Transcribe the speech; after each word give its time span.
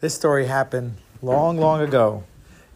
This 0.00 0.14
story 0.14 0.46
happened 0.46 0.98
long, 1.22 1.58
long 1.58 1.80
ago 1.80 2.22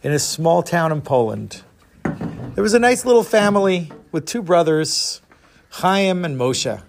in 0.01 0.11
a 0.11 0.19
small 0.19 0.61
town 0.61 0.91
in 0.91 1.01
Poland. 1.01 1.61
There 2.03 2.61
was 2.61 2.73
a 2.73 2.79
nice 2.79 3.05
little 3.05 3.23
family 3.23 3.93
with 4.11 4.25
two 4.25 4.41
brothers, 4.41 5.21
Chaim 5.69 6.25
and 6.25 6.37
Moshe. 6.37 6.83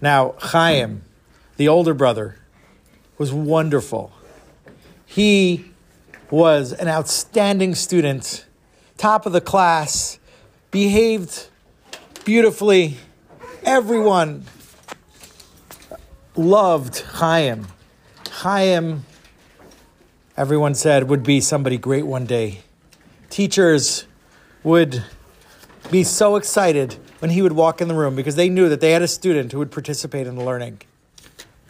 Now, 0.00 0.36
Chaim, 0.38 1.02
the 1.56 1.66
older 1.66 1.94
brother, 1.94 2.36
was 3.18 3.32
wonderful. 3.32 4.12
He 5.04 5.72
was 6.30 6.72
an 6.72 6.86
outstanding 6.86 7.74
student, 7.74 8.44
top 8.98 9.26
of 9.26 9.32
the 9.32 9.40
class, 9.40 10.20
behaved 10.70 11.48
beautifully. 12.24 12.98
Everyone 13.64 14.44
loved 16.36 17.00
Chaim. 17.00 17.66
Chaim, 18.30 19.06
everyone 20.36 20.74
said, 20.74 21.08
would 21.08 21.22
be 21.22 21.40
somebody 21.40 21.78
great 21.78 22.06
one 22.06 22.26
day. 22.26 22.60
Teachers 23.28 24.06
would 24.62 25.04
be 25.90 26.04
so 26.04 26.36
excited 26.36 26.96
when 27.20 27.30
he 27.30 27.42
would 27.42 27.52
walk 27.52 27.80
in 27.80 27.88
the 27.88 27.94
room 27.94 28.14
because 28.14 28.36
they 28.36 28.48
knew 28.48 28.68
that 28.68 28.80
they 28.80 28.92
had 28.92 29.02
a 29.02 29.08
student 29.08 29.52
who 29.52 29.58
would 29.58 29.70
participate 29.70 30.26
in 30.26 30.36
the 30.36 30.44
learning. 30.44 30.80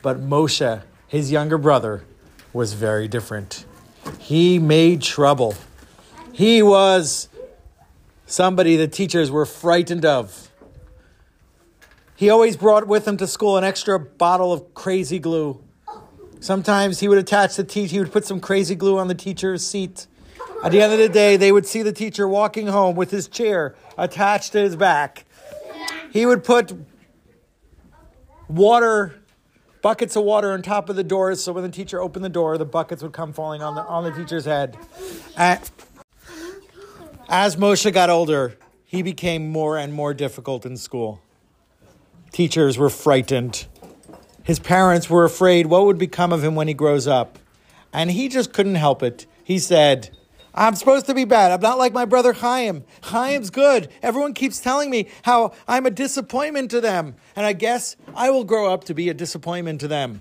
But 0.03 0.21
Moshe, 0.21 0.83
his 1.09 1.31
younger 1.31 1.59
brother, 1.59 2.05
was 2.53 2.73
very 2.73 3.09
different. 3.09 3.65
He 4.19 4.59
made 4.59 5.03
trouble. 5.03 5.55
He 6.33 6.63
was 6.63 7.29
somebody 8.27 8.77
the 8.77 8.89
teachers 8.89 9.31
were 9.31 9.47
frightened 9.47 10.05
of. 10.05 10.51
He 12.17 12.29
always 12.31 12.57
brought 12.57 12.87
with 12.87 13.09
him 13.09 13.17
to 13.17 13.27
school 13.27 13.57
an 13.57 13.65
extra 13.65 13.99
bottle 13.99 14.53
of 14.53 14.75
crazy 14.75 15.19
glue. 15.19 15.63
Sometimes 16.41 17.01
he 17.01 17.09
would 17.09 17.19
attach 17.19 17.57
the 17.57 17.65
teacher, 17.65 17.93
he 17.93 17.99
would 18.01 18.13
put 18.13 18.25
some 18.25 18.41
crazy 18.41 18.75
glue 18.75 18.99
on 18.99 19.09
the 19.09 19.15
teacher's 19.15 19.65
seat. 19.67 20.07
At 20.65 20.73
the 20.73 20.81
end 20.81 20.93
of 20.93 20.99
the 20.99 21.09
day, 21.09 21.37
they 21.37 21.53
would 21.53 21.67
see 21.67 21.83
the 21.83 21.93
teacher 21.93 22.27
walking 22.27 22.67
home 22.67 22.97
with 22.97 23.11
his 23.11 23.29
chair 23.29 23.75
attached 23.99 24.53
to 24.53 24.61
his 24.61 24.75
back. 24.75 25.27
He 26.11 26.27
would 26.27 26.43
put 26.43 26.73
water, 28.49 29.23
buckets 29.83 30.17
of 30.17 30.25
water 30.25 30.53
on 30.53 30.63
top 30.63 30.89
of 30.89 30.97
the 30.97 31.05
doors, 31.05 31.43
so 31.43 31.53
when 31.53 31.63
the 31.63 31.71
teacher 31.71 32.01
opened 32.01 32.25
the 32.25 32.31
door, 32.31 32.59
the 32.59 32.65
buckets 32.65 33.03
would 33.03 33.13
come 33.13 33.33
falling 33.33 33.63
on 33.63 33.75
the 33.75 33.83
on 33.83 34.05
the 34.05 34.11
teacher's 34.11 34.45
head. 34.45 34.77
As 37.29 37.57
Moshe 37.57 37.93
got 37.93 38.11
older, 38.11 38.57
he 38.85 39.03
became 39.03 39.51
more 39.51 39.79
and 39.79 39.93
more 39.93 40.13
difficult 40.15 40.67
in 40.67 40.77
school. 40.77 41.23
Teachers 42.33 42.77
were 42.77 42.91
frightened. 42.91 43.67
His 44.51 44.59
parents 44.59 45.09
were 45.09 45.23
afraid 45.23 45.67
what 45.67 45.87
would 45.87 45.97
become 45.97 46.33
of 46.33 46.43
him 46.43 46.57
when 46.57 46.67
he 46.67 46.75
grows 46.75 47.07
up. 47.07 47.39
And 47.93 48.11
he 48.11 48.29
just 48.29 48.53
couldn't 48.53 48.75
help 48.75 49.01
it. 49.01 49.25
He 49.45 49.61
said, 49.61 50.11
I'm 50.53 50.75
supposed 50.75 51.07
to 51.07 51.15
be 51.15 51.25
bad. 51.25 51.53
I'm 51.53 51.61
not 51.61 51.79
like 51.79 51.93
my 51.93 52.05
brother 52.05 52.33
Chaim. 52.33 52.83
Chaim's 53.01 53.51
good. 53.51 53.89
Everyone 54.03 54.35
keeps 54.35 54.59
telling 54.59 54.91
me 54.91 55.07
how 55.23 55.53
I'm 55.69 55.87
a 55.87 55.91
disappointment 55.93 56.73
to 56.73 56.81
them. 56.81 57.15
And 57.37 57.47
I 57.47 57.53
guess 57.53 57.95
I 58.13 58.31
will 58.31 58.43
grow 58.43 58.75
up 58.75 58.83
to 58.87 58.93
be 58.93 59.09
a 59.09 59.15
disappointment 59.15 59.83
to 59.83 59.87
them. 59.87 60.21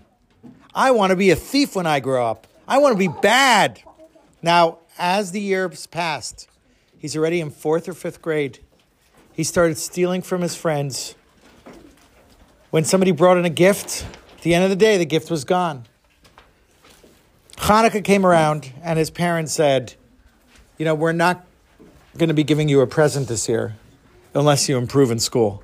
I 0.75 0.91
want 0.91 1.09
to 1.09 1.16
be 1.16 1.31
a 1.31 1.36
thief 1.36 1.75
when 1.75 1.88
I 1.88 1.99
grow 1.99 2.27
up. 2.27 2.45
I 2.67 2.77
want 2.77 2.93
to 2.93 2.99
be 2.99 3.11
bad. 3.23 3.81
Now, 4.43 4.77
as 4.99 5.31
the 5.31 5.41
years 5.41 5.88
passed, 5.88 6.47
he's 6.99 7.17
already 7.17 7.41
in 7.41 7.49
fourth 7.49 7.89
or 7.89 7.93
fifth 7.93 8.21
grade. 8.21 8.59
He 9.33 9.43
started 9.43 9.80
stealing 9.80 10.21
from 10.21 10.41
his 10.41 10.55
friends. 10.55 11.16
When 12.72 12.84
somebody 12.84 13.12
brought 13.12 13.38
in 13.38 13.45
a 13.45 13.50
gift, 13.50 14.06
at 14.38 14.44
the 14.44 14.53
end 14.53 14.64
of 14.64 14.70
the 14.70 14.75
day, 14.75 14.98
the 14.98 15.06
gift 15.06 15.31
was 15.31 15.44
gone. 15.44 15.86
Hanukkah 17.58 18.03
came 18.03 18.26
around, 18.26 18.72
and 18.84 19.00
his 19.00 19.09
parents 19.09 19.53
said, 19.53 19.95
you 20.78 20.86
know, 20.86 20.94
we're 20.94 21.11
not 21.11 21.45
going 22.17 22.28
to 22.28 22.36
be 22.36 22.44
giving 22.44 22.70
you 22.70 22.81
a 22.81 22.88
present 22.88 23.28
this 23.28 23.50
year 23.50 23.76
unless 24.36 24.70
you 24.70 24.78
improve 24.78 25.09
in 25.09 25.20
school. 25.20 25.64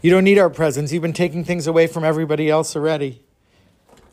You 0.00 0.10
don't 0.10 0.24
need 0.24 0.38
our 0.38 0.48
presents. 0.48 0.90
You've 0.90 1.02
been 1.02 1.12
taking 1.12 1.44
things 1.44 1.66
away 1.66 1.86
from 1.86 2.02
everybody 2.02 2.48
else 2.48 2.74
already. 2.74 3.22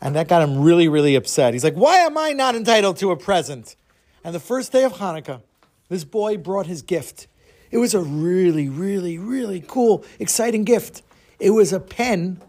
And 0.02 0.16
that 0.16 0.28
got 0.28 0.42
him 0.42 0.62
really, 0.62 0.90
really 0.90 1.16
upset. 1.16 1.54
He's 1.54 1.64
like, 1.64 1.76
Why 1.76 1.98
am 1.98 2.18
I 2.18 2.32
not 2.32 2.56
entitled 2.56 2.98
to 2.98 3.12
a 3.12 3.18
present? 3.18 3.76
And 4.24 4.34
the 4.36 4.40
first 4.40 4.72
day 4.72 4.84
of 4.84 4.94
Hanukkah, 4.94 5.42
this 5.90 6.04
boy 6.04 6.38
brought 6.38 6.66
his 6.66 6.82
gift. 6.82 7.28
It 7.72 7.78
was 7.78 7.94
a 7.94 8.02
really, 8.02 8.68
really, 8.68 9.18
really 9.18 9.64
cool, 9.66 10.04
exciting 10.20 10.64
gift. 10.64 11.02
It 11.42 11.50
was 11.50 11.74
a 11.74 11.80
pen, 11.80 12.40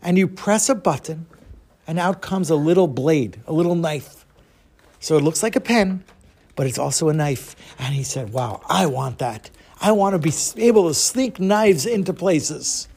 and 0.00 0.16
you 0.16 0.26
press 0.26 0.70
a 0.70 0.74
button, 0.74 1.26
and 1.86 1.98
out 1.98 2.22
comes 2.22 2.48
a 2.48 2.56
little 2.56 2.88
blade, 2.88 3.38
a 3.46 3.52
little 3.52 3.74
knife. 3.74 4.24
So 5.00 5.18
it 5.18 5.22
looks 5.22 5.42
like 5.42 5.54
a 5.54 5.60
pen, 5.60 6.02
but 6.56 6.66
it's 6.66 6.78
also 6.78 7.10
a 7.10 7.12
knife. 7.12 7.54
And 7.78 7.94
he 7.94 8.02
said, 8.02 8.32
Wow, 8.32 8.62
I 8.66 8.86
want 8.86 9.18
that. 9.18 9.50
I 9.82 9.92
want 9.92 10.14
to 10.14 10.18
be 10.18 10.32
able 10.66 10.88
to 10.88 10.94
sneak 10.94 11.38
knives 11.38 11.84
into 11.84 12.14
places. 12.14 12.88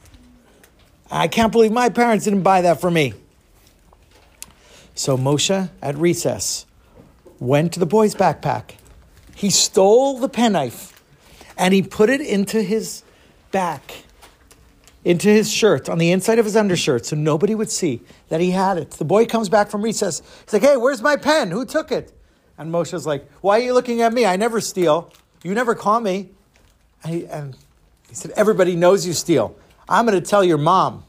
I 1.10 1.28
can't 1.28 1.52
believe 1.52 1.70
my 1.70 1.90
parents 1.90 2.24
didn't 2.24 2.42
buy 2.42 2.62
that 2.62 2.80
for 2.80 2.90
me. 2.90 3.12
So 4.94 5.18
Moshe, 5.18 5.68
at 5.82 5.96
recess, 5.96 6.64
went 7.38 7.74
to 7.74 7.80
the 7.80 7.86
boy's 7.86 8.14
backpack. 8.14 8.76
He 9.34 9.50
stole 9.50 10.18
the 10.18 10.30
penknife 10.30 11.02
and 11.58 11.74
he 11.74 11.82
put 11.82 12.08
it 12.08 12.22
into 12.22 12.62
his 12.62 13.02
back, 13.50 14.03
into 15.04 15.28
his 15.28 15.52
shirt, 15.52 15.88
on 15.88 15.98
the 15.98 16.10
inside 16.10 16.38
of 16.38 16.44
his 16.44 16.56
undershirt, 16.56 17.04
so 17.06 17.14
nobody 17.16 17.54
would 17.54 17.70
see 17.70 18.00
that 18.28 18.40
he 18.40 18.50
had 18.50 18.78
it. 18.78 18.92
The 18.92 19.04
boy 19.04 19.26
comes 19.26 19.48
back 19.48 19.70
from 19.70 19.82
recess. 19.82 20.22
He's 20.44 20.52
like, 20.52 20.62
Hey, 20.62 20.76
where's 20.76 21.02
my 21.02 21.16
pen? 21.16 21.50
Who 21.50 21.64
took 21.64 21.92
it? 21.92 22.12
And 22.56 22.72
Moshe's 22.72 23.06
like, 23.06 23.30
Why 23.40 23.58
are 23.58 23.62
you 23.62 23.74
looking 23.74 24.00
at 24.00 24.12
me? 24.12 24.24
I 24.24 24.36
never 24.36 24.60
steal. 24.60 25.12
You 25.42 25.54
never 25.54 25.74
call 25.74 26.00
me. 26.00 26.30
And 27.02 27.14
he, 27.14 27.26
and 27.26 27.56
he 28.08 28.14
said, 28.14 28.32
Everybody 28.36 28.76
knows 28.76 29.06
you 29.06 29.12
steal. 29.12 29.56
I'm 29.88 30.06
going 30.06 30.18
to 30.18 30.26
tell 30.26 30.42
your 30.42 30.58
mom. 30.58 31.04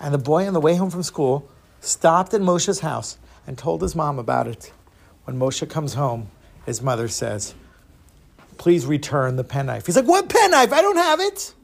And 0.00 0.12
the 0.12 0.18
boy, 0.18 0.46
on 0.46 0.54
the 0.54 0.60
way 0.60 0.74
home 0.74 0.90
from 0.90 1.02
school, 1.02 1.48
stopped 1.80 2.34
at 2.34 2.40
Moshe's 2.40 2.80
house 2.80 3.18
and 3.46 3.56
told 3.56 3.82
his 3.82 3.94
mom 3.94 4.18
about 4.18 4.48
it. 4.48 4.72
When 5.24 5.38
Moshe 5.38 5.68
comes 5.68 5.94
home, 5.94 6.30
his 6.66 6.82
mother 6.82 7.06
says, 7.06 7.54
Please 8.58 8.86
return 8.86 9.36
the 9.36 9.44
penknife. 9.44 9.86
He's 9.86 9.96
like, 9.96 10.06
What 10.06 10.28
penknife? 10.28 10.72
I 10.72 10.82
don't 10.82 10.96
have 10.96 11.20
it. 11.20 11.54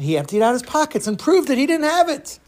He 0.00 0.16
emptied 0.16 0.42
out 0.42 0.52
his 0.52 0.62
pockets 0.62 1.06
and 1.06 1.18
proved 1.18 1.48
that 1.48 1.58
he 1.58 1.66
didn't 1.66 1.88
have 1.88 2.08
it. 2.08 2.38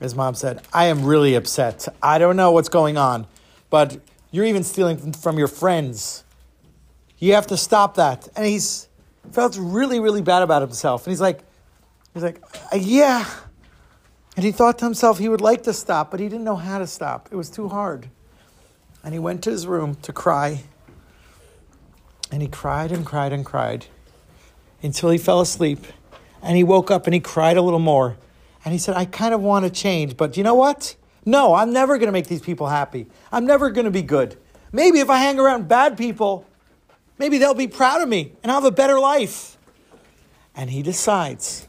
His 0.00 0.14
mom 0.14 0.34
said, 0.34 0.62
I 0.72 0.86
am 0.86 1.04
really 1.04 1.34
upset. 1.34 1.88
I 2.02 2.18
don't 2.18 2.36
know 2.36 2.52
what's 2.52 2.68
going 2.68 2.98
on, 2.98 3.26
but 3.70 3.98
you're 4.30 4.44
even 4.44 4.62
stealing 4.62 5.12
from 5.12 5.38
your 5.38 5.48
friends. 5.48 6.24
You 7.18 7.34
have 7.34 7.46
to 7.48 7.56
stop 7.56 7.94
that. 7.94 8.28
And 8.36 8.44
he's 8.44 8.88
felt 9.32 9.56
really, 9.58 10.00
really 10.00 10.22
bad 10.22 10.42
about 10.42 10.62
himself. 10.62 11.06
And 11.06 11.12
he's 11.12 11.20
like, 11.20 11.40
he's 12.12 12.22
like, 12.22 12.42
uh, 12.72 12.76
yeah. 12.76 13.26
And 14.36 14.44
he 14.44 14.52
thought 14.52 14.78
to 14.80 14.84
himself 14.84 15.18
he 15.18 15.30
would 15.30 15.40
like 15.40 15.62
to 15.62 15.72
stop, 15.72 16.10
but 16.10 16.20
he 16.20 16.28
didn't 16.28 16.44
know 16.44 16.56
how 16.56 16.78
to 16.78 16.86
stop. 16.86 17.28
It 17.32 17.36
was 17.36 17.48
too 17.48 17.68
hard. 17.68 18.10
And 19.02 19.14
he 19.14 19.18
went 19.18 19.42
to 19.44 19.50
his 19.50 19.66
room 19.66 19.94
to 20.02 20.12
cry. 20.12 20.64
And 22.30 22.42
he 22.42 22.48
cried 22.48 22.92
and 22.92 23.06
cried 23.06 23.32
and 23.32 23.46
cried 23.46 23.86
until 24.82 25.10
he 25.10 25.16
fell 25.16 25.40
asleep. 25.40 25.86
And 26.46 26.56
he 26.56 26.62
woke 26.62 26.92
up 26.92 27.08
and 27.08 27.12
he 27.12 27.18
cried 27.18 27.56
a 27.56 27.62
little 27.62 27.80
more. 27.80 28.16
And 28.64 28.72
he 28.72 28.78
said, 28.78 28.96
I 28.96 29.04
kind 29.04 29.34
of 29.34 29.40
want 29.40 29.64
to 29.64 29.70
change, 29.70 30.16
but 30.16 30.36
you 30.36 30.44
know 30.44 30.54
what? 30.54 30.94
No, 31.24 31.54
I'm 31.54 31.72
never 31.72 31.98
going 31.98 32.06
to 32.06 32.12
make 32.12 32.28
these 32.28 32.40
people 32.40 32.68
happy. 32.68 33.08
I'm 33.32 33.44
never 33.44 33.68
going 33.68 33.84
to 33.84 33.90
be 33.90 34.02
good. 34.02 34.38
Maybe 34.70 35.00
if 35.00 35.10
I 35.10 35.18
hang 35.18 35.40
around 35.40 35.66
bad 35.66 35.98
people, 35.98 36.46
maybe 37.18 37.38
they'll 37.38 37.52
be 37.52 37.66
proud 37.66 38.00
of 38.00 38.08
me 38.08 38.32
and 38.44 38.52
I'll 38.52 38.60
have 38.60 38.72
a 38.72 38.74
better 38.74 39.00
life. 39.00 39.58
And 40.54 40.70
he 40.70 40.82
decides 40.82 41.66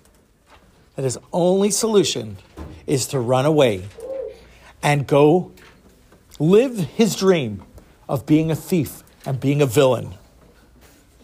that 0.95 1.01
his 1.01 1.17
only 1.33 1.71
solution 1.71 2.37
is 2.85 3.07
to 3.07 3.19
run 3.19 3.47
away 3.47 3.83
and 4.83 5.07
go 5.07 5.53
live 6.37 6.77
his 6.77 7.15
dream 7.15 7.63
of 8.07 8.27
being 8.27 8.51
a 8.51 8.55
thief 8.55 9.03
and 9.25 9.39
being 9.39 9.59
a 9.59 9.65
villain. 9.65 10.13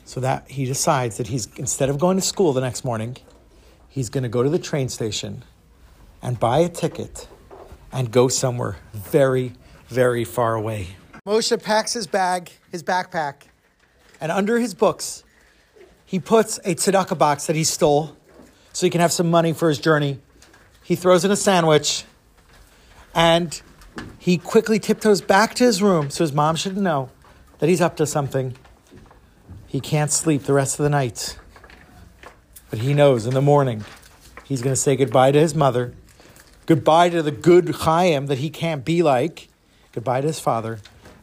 So 0.05 0.19
that 0.21 0.49
he 0.49 0.65
decides 0.65 1.17
that 1.17 1.27
he's 1.27 1.47
instead 1.55 1.89
of 1.89 1.99
going 1.99 2.17
to 2.17 2.23
school 2.23 2.51
the 2.51 2.61
next 2.61 2.83
morning, 2.83 3.17
he's 3.93 4.09
going 4.09 4.23
to 4.23 4.29
go 4.29 4.41
to 4.41 4.49
the 4.49 4.57
train 4.57 4.89
station 4.89 5.43
and 6.19 6.39
buy 6.39 6.57
a 6.57 6.67
ticket 6.67 7.27
and 7.91 8.11
go 8.11 8.27
somewhere 8.27 8.77
very, 8.91 9.53
very 9.87 10.25
far 10.25 10.55
away. 10.55 10.87
Moshe 11.27 11.61
packs 11.61 11.93
his 11.93 12.07
bag, 12.07 12.49
his 12.71 12.81
backpack, 12.81 13.43
and 14.19 14.31
under 14.31 14.57
his 14.57 14.73
books, 14.73 15.23
he 16.07 16.19
puts 16.19 16.57
a 16.65 16.73
tzedakah 16.73 17.19
box 17.19 17.45
that 17.45 17.55
he 17.55 17.63
stole 17.63 18.17
so 18.73 18.87
he 18.87 18.89
can 18.89 18.99
have 18.99 19.11
some 19.11 19.29
money 19.29 19.53
for 19.53 19.69
his 19.69 19.77
journey. 19.77 20.19
He 20.81 20.95
throws 20.95 21.23
in 21.23 21.29
a 21.29 21.35
sandwich 21.35 22.03
and 23.13 23.61
he 24.17 24.39
quickly 24.39 24.79
tiptoes 24.79 25.21
back 25.21 25.53
to 25.55 25.63
his 25.63 25.83
room 25.83 26.09
so 26.09 26.23
his 26.23 26.33
mom 26.33 26.55
shouldn't 26.55 26.81
know 26.81 27.11
that 27.59 27.69
he's 27.69 27.79
up 27.79 27.95
to 27.97 28.07
something. 28.07 28.57
He 29.67 29.79
can't 29.79 30.11
sleep 30.11 30.43
the 30.43 30.53
rest 30.53 30.79
of 30.79 30.83
the 30.83 30.89
night. 30.89 31.37
But 32.73 32.81
he 32.81 32.95
knows 32.95 33.27
in 33.27 33.35
the 33.35 33.41
morning 33.41 33.85
he's 34.45 34.63
going 34.63 34.73
to 34.73 34.81
say 34.81 34.95
goodbye 34.95 35.31
to 35.31 35.39
his 35.39 35.53
mother 35.53 35.93
goodbye 36.65 37.09
to 37.09 37.21
the 37.21 37.29
good 37.29 37.69
Chaim 37.69 38.25
that 38.25 38.39
he 38.39 38.49
can't 38.49 38.83
be 38.83 39.03
like, 39.03 39.47
goodbye 39.91 40.21
to 40.21 40.25
his 40.25 40.39
father, 40.39 40.79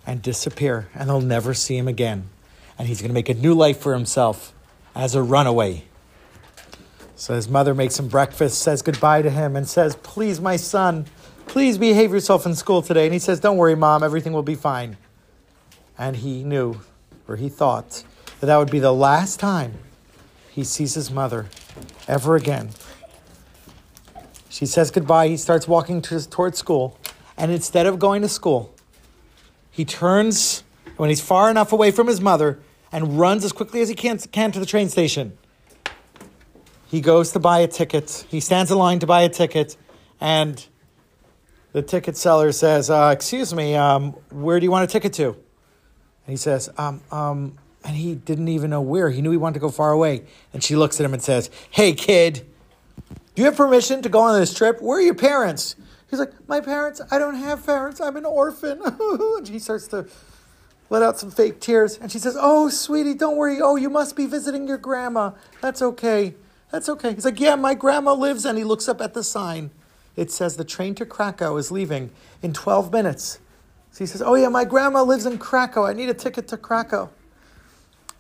and 0.07 0.23
disappear. 0.23 0.89
And 0.95 1.09
they'll 1.09 1.21
never 1.21 1.53
see 1.53 1.77
him 1.77 1.89
again. 1.89 2.31
And 2.79 2.87
he's 2.87 3.01
going 3.01 3.09
to 3.09 3.15
make 3.15 3.29
a 3.29 3.35
new 3.35 3.53
life 3.53 3.81
for 3.81 3.95
himself 3.95 4.55
as 4.95 5.17
a 5.17 5.25
runaway. 5.25 5.87
So 7.17 7.35
his 7.35 7.49
mother 7.49 7.75
makes 7.75 7.99
him 7.99 8.07
breakfast, 8.07 8.63
says 8.63 8.81
goodbye 8.81 9.23
to 9.23 9.31
him, 9.31 9.57
and 9.57 9.69
says, 9.69 9.97
Please, 9.97 10.41
my 10.41 10.55
son, 10.55 11.07
please 11.49 11.79
behave 11.79 12.13
yourself 12.13 12.47
in 12.47 12.55
school 12.55 12.81
today. 12.81 13.07
And 13.07 13.13
he 13.13 13.19
says, 13.19 13.41
Don't 13.41 13.57
worry, 13.57 13.75
mom, 13.75 14.05
everything 14.05 14.33
will 14.33 14.45
be 14.45 14.55
fine. 14.55 14.99
And 15.99 16.15
he 16.15 16.45
knew, 16.45 16.83
or 17.27 17.35
he 17.35 17.49
thought, 17.49 18.05
that 18.39 18.47
that 18.47 18.57
would 18.57 18.71
be 18.71 18.79
the 18.79 18.95
last 18.95 19.41
time 19.41 19.75
he 20.51 20.65
sees 20.65 20.95
his 20.95 21.11
mother 21.11 21.47
ever 22.09 22.37
again. 22.37 22.71
She 24.49 24.67
says 24.67 24.91
goodbye. 24.91 25.29
He 25.29 25.37
starts 25.37 25.69
walking 25.69 26.03
to, 26.03 26.29
towards 26.29 26.59
school. 26.59 26.99
And 27.37 27.51
instead 27.51 27.87
of 27.87 27.99
going 27.99 28.21
to 28.23 28.29
school, 28.29 28.75
he 29.71 29.85
turns 29.85 30.63
when 30.97 31.09
he's 31.09 31.21
far 31.21 31.51
enough 31.51 31.73
away 31.73 31.91
from 31.91 32.07
his 32.09 32.21
mother 32.21 32.59
and 32.93 33.19
runs 33.19 33.45
as 33.45 33.53
quickly 33.53 33.81
as 33.81 33.89
he 33.89 33.95
can, 33.95 34.19
can 34.19 34.53
to 34.53 34.61
the 34.61 34.67
train 34.67 34.89
station. 34.89 35.39
He 36.89 37.01
goes 37.01 37.31
to 37.33 37.39
buy 37.39 37.61
a 37.61 37.69
ticket. 37.69 38.27
He 38.29 38.41
stands 38.41 38.71
in 38.71 38.77
line 38.77 38.99
to 38.99 39.07
buy 39.07 39.23
a 39.23 39.29
ticket. 39.29 39.77
And 40.21 40.67
the 41.73 41.83
ticket 41.83 42.17
seller 42.17 42.51
says, 42.51 42.91
uh, 42.91 43.11
Excuse 43.15 43.55
me, 43.55 43.77
um, 43.77 44.13
where 44.31 44.59
do 44.59 44.65
you 44.65 44.71
want 44.71 44.85
a 44.85 44.93
ticket 44.93 45.13
to? 45.15 45.29
And 45.29 45.37
he 46.27 46.37
says, 46.37 46.69
um, 46.77 47.01
um, 47.13 47.57
and 47.85 47.97
he 47.97 48.15
didn't 48.15 48.49
even 48.49 48.71
know 48.71 48.81
where. 48.81 49.11
He 49.11 49.23
knew 49.23 49.31
he 49.31 49.37
wanted 49.37 49.55
to 49.55 49.61
go 49.61 49.71
far 49.71 49.93
away. 49.93 50.23
And 50.53 50.63
she 50.63 50.77
looks 50.77 51.01
at 51.01 51.07
him 51.07 51.15
and 51.15 51.23
says, 51.23 51.51
Hey, 51.71 51.93
kid, 51.93 52.47
do 53.35 53.43
you 53.43 53.45
have 53.45 53.57
permission 53.57 54.03
to 54.03 54.09
go 54.09 54.21
on 54.21 54.39
this 54.39 54.53
trip? 54.53 54.81
Where 54.83 54.99
are 54.99 55.03
your 55.03 55.15
parents? 55.15 55.77
He's 56.09 56.19
like, 56.19 56.33
My 56.49 56.61
parents, 56.61 57.01
I 57.11 57.19
don't 57.19 57.37
have 57.37 57.65
parents. 57.65 58.01
I'm 58.01 58.17
an 58.17 58.27
orphan. 58.27 58.81
and 59.01 59.49
he 59.49 59.59
starts 59.59 59.87
to 59.89 60.07
let 60.91 61.03
out 61.03 61.19
some 61.19 61.31
fake 61.31 61.61
tears. 61.61 61.97
And 61.99 62.13
she 62.13 62.19
says, 62.19 62.37
Oh, 62.39 62.69
sweetie, 62.69 63.15
don't 63.15 63.37
worry. 63.37 63.61
Oh, 63.63 63.77
you 63.77 63.89
must 63.89 64.17
be 64.17 64.27
visiting 64.27 64.69
your 64.69 64.79
grandma. 64.79 65.33
That's 65.61 65.81
okay. 65.81 66.35
That's 66.71 66.89
okay. 66.89 67.15
He's 67.15 67.25
like, 67.25 67.41
Yeah, 67.41 67.55
my 67.55 67.75
grandma 67.75 68.13
lives. 68.13 68.45
And 68.45 68.59
he 68.59 68.65
looks 68.65 68.89
up 68.89 69.01
at 69.01 69.15
the 69.15 69.25
sign. 69.25 69.71
It 70.17 70.31
says 70.31 70.57
the 70.57 70.65
train 70.65 70.95
to 70.97 71.07
Krakow 71.07 71.57
is 71.57 71.71
leaving 71.71 72.11
in 72.43 72.53
12 72.53 72.93
minutes. 72.93 73.39
So 73.93 74.01
he 74.01 74.07
says, 74.07 74.21
Oh, 74.21 74.35
yeah, 74.35 74.49
my 74.49 74.65
grandma 74.65 75.03
lives 75.03 75.25
in 75.25 75.39
Krakow. 75.39 75.87
I 75.87 75.95
need 75.95 76.11
a 76.11 76.15
ticket 76.15 76.47
to 76.49 76.57
Krakow. 76.59 77.11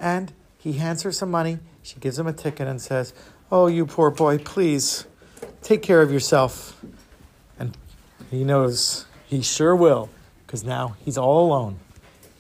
And 0.00 0.32
he 0.58 0.72
hands 0.72 1.02
her 1.02 1.12
some 1.12 1.30
money. 1.30 1.58
She 1.82 2.00
gives 2.00 2.18
him 2.18 2.26
a 2.26 2.32
ticket 2.32 2.66
and 2.66 2.80
says, 2.80 3.14
Oh, 3.52 3.66
you 3.66 3.86
poor 3.86 4.10
boy, 4.10 4.38
please 4.38 5.06
take 5.62 5.82
care 5.82 6.02
of 6.02 6.10
yourself. 6.10 6.82
And 7.58 7.76
he 8.30 8.44
knows 8.44 9.06
he 9.26 9.42
sure 9.42 9.76
will, 9.76 10.08
because 10.46 10.64
now 10.64 10.96
he's 11.04 11.18
all 11.18 11.46
alone. 11.46 11.78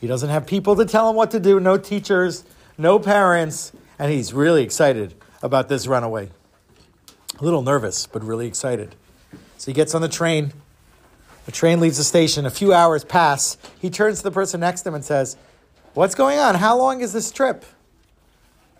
He 0.00 0.06
doesn't 0.06 0.30
have 0.30 0.46
people 0.46 0.76
to 0.76 0.84
tell 0.84 1.10
him 1.10 1.16
what 1.16 1.30
to 1.32 1.40
do, 1.40 1.60
no 1.60 1.76
teachers, 1.76 2.44
no 2.78 2.98
parents, 2.98 3.72
and 3.98 4.10
he's 4.10 4.32
really 4.32 4.62
excited 4.62 5.14
about 5.42 5.68
this 5.68 5.86
runaway. 5.86 6.30
A 7.38 7.44
little 7.44 7.62
nervous, 7.62 8.06
but 8.06 8.24
really 8.24 8.46
excited. 8.46 8.94
So 9.58 9.66
he 9.66 9.74
gets 9.74 9.94
on 9.94 10.02
the 10.02 10.08
train. 10.08 10.52
The 11.46 11.52
train 11.52 11.80
leaves 11.80 11.98
the 11.98 12.04
station. 12.04 12.46
A 12.46 12.50
few 12.50 12.72
hours 12.72 13.04
pass. 13.04 13.58
He 13.80 13.90
turns 13.90 14.18
to 14.18 14.24
the 14.24 14.30
person 14.30 14.60
next 14.60 14.82
to 14.82 14.88
him 14.88 14.94
and 14.94 15.04
says, 15.04 15.36
What's 15.94 16.14
going 16.14 16.38
on? 16.38 16.54
How 16.54 16.78
long 16.78 17.00
is 17.00 17.12
this 17.12 17.32
trip? 17.32 17.64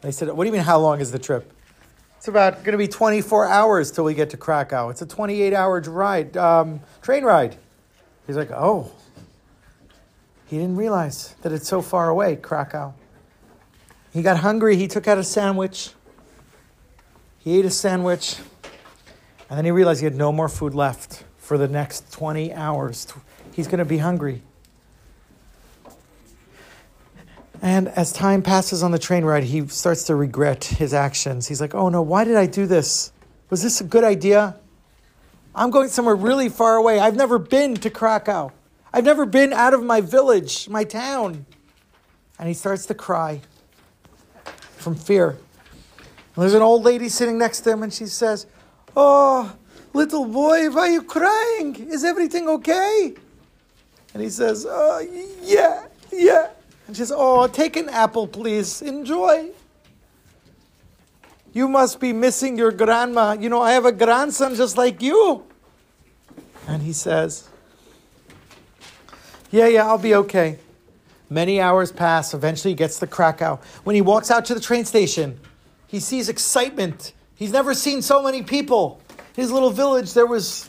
They 0.00 0.12
said, 0.12 0.28
What 0.28 0.44
do 0.44 0.46
you 0.46 0.52
mean, 0.52 0.62
how 0.62 0.78
long 0.78 1.00
is 1.00 1.10
the 1.10 1.18
trip? 1.18 1.52
It's 2.16 2.28
about 2.28 2.62
going 2.62 2.72
to 2.72 2.78
be 2.78 2.86
24 2.86 3.48
hours 3.48 3.90
till 3.90 4.04
we 4.04 4.14
get 4.14 4.30
to 4.30 4.36
Krakow. 4.36 4.90
It's 4.90 5.02
a 5.02 5.06
28 5.06 5.52
hour 5.52 5.80
ride, 5.80 6.36
um, 6.36 6.80
train 7.02 7.24
ride. 7.24 7.56
He's 8.26 8.36
like, 8.36 8.52
Oh. 8.52 8.92
He 10.46 10.58
didn't 10.58 10.76
realize 10.76 11.34
that 11.42 11.52
it's 11.52 11.68
so 11.68 11.80
far 11.82 12.08
away, 12.08 12.36
Krakow. 12.36 12.94
He 14.12 14.22
got 14.22 14.38
hungry. 14.38 14.76
He 14.76 14.86
took 14.86 15.08
out 15.08 15.18
a 15.18 15.24
sandwich. 15.24 15.90
He 17.38 17.58
ate 17.58 17.64
a 17.64 17.70
sandwich. 17.70 18.36
And 19.48 19.58
then 19.58 19.64
he 19.64 19.70
realized 19.72 20.00
he 20.00 20.04
had 20.04 20.16
no 20.16 20.30
more 20.30 20.48
food 20.48 20.74
left 20.74 21.24
for 21.38 21.58
the 21.58 21.68
next 21.68 22.12
20 22.12 22.52
hours. 22.52 23.06
He's 23.52 23.66
going 23.66 23.78
to 23.78 23.84
be 23.84 23.98
hungry. 23.98 24.42
And 27.62 27.88
as 27.88 28.12
time 28.12 28.42
passes 28.42 28.82
on 28.82 28.90
the 28.90 28.98
train 28.98 29.24
ride, 29.24 29.44
he 29.44 29.66
starts 29.68 30.04
to 30.04 30.14
regret 30.14 30.64
his 30.64 30.94
actions. 30.94 31.46
He's 31.48 31.60
like, 31.60 31.74
oh 31.74 31.88
no, 31.90 32.00
why 32.00 32.24
did 32.24 32.36
I 32.36 32.46
do 32.46 32.66
this? 32.66 33.12
Was 33.50 33.62
this 33.62 33.80
a 33.80 33.84
good 33.84 34.04
idea? 34.04 34.56
I'm 35.54 35.70
going 35.70 35.88
somewhere 35.88 36.14
really 36.14 36.48
far 36.48 36.76
away. 36.76 37.00
I've 37.00 37.16
never 37.16 37.38
been 37.38 37.74
to 37.76 37.90
Krakow. 37.90 38.52
I've 38.92 39.04
never 39.04 39.26
been 39.26 39.52
out 39.52 39.74
of 39.74 39.82
my 39.82 40.00
village, 40.00 40.68
my 40.68 40.84
town. 40.84 41.44
And 42.38 42.48
he 42.48 42.54
starts 42.54 42.86
to 42.86 42.94
cry 42.94 43.40
from 44.76 44.94
fear. 44.94 45.30
And 45.30 45.38
there's 46.36 46.54
an 46.54 46.62
old 46.62 46.84
lady 46.84 47.08
sitting 47.08 47.36
next 47.36 47.60
to 47.62 47.72
him, 47.72 47.82
and 47.82 47.92
she 47.92 48.06
says, 48.06 48.46
Oh, 48.96 49.54
little 49.92 50.24
boy, 50.24 50.70
why 50.70 50.82
are 50.82 50.90
you 50.90 51.02
crying? 51.02 51.76
Is 51.90 52.04
everything 52.04 52.48
okay? 52.48 53.14
And 54.14 54.22
he 54.22 54.30
says, 54.30 54.64
Oh, 54.68 55.00
yeah, 55.42 55.86
yeah. 56.10 56.50
And 56.90 56.96
she 56.96 57.02
says, 57.02 57.12
Oh, 57.14 57.46
take 57.46 57.76
an 57.76 57.88
apple, 57.88 58.26
please. 58.26 58.82
Enjoy. 58.82 59.50
You 61.52 61.68
must 61.68 62.00
be 62.00 62.12
missing 62.12 62.58
your 62.58 62.72
grandma. 62.72 63.36
You 63.38 63.48
know, 63.48 63.62
I 63.62 63.74
have 63.74 63.84
a 63.84 63.92
grandson 63.92 64.56
just 64.56 64.76
like 64.76 65.00
you. 65.00 65.44
And 66.66 66.82
he 66.82 66.92
says, 66.92 67.48
Yeah, 69.52 69.68
yeah, 69.68 69.86
I'll 69.86 69.98
be 69.98 70.16
okay. 70.16 70.58
Many 71.28 71.60
hours 71.60 71.92
pass. 71.92 72.34
Eventually, 72.34 72.72
he 72.72 72.76
gets 72.76 72.98
to 72.98 73.06
Krakow. 73.06 73.60
When 73.84 73.94
he 73.94 74.02
walks 74.02 74.32
out 74.32 74.46
to 74.46 74.54
the 74.54 74.60
train 74.60 74.84
station, 74.84 75.38
he 75.86 76.00
sees 76.00 76.28
excitement. 76.28 77.12
He's 77.36 77.52
never 77.52 77.72
seen 77.72 78.02
so 78.02 78.20
many 78.20 78.42
people. 78.42 79.00
His 79.36 79.52
little 79.52 79.70
village, 79.70 80.12
there 80.12 80.26
was 80.26 80.68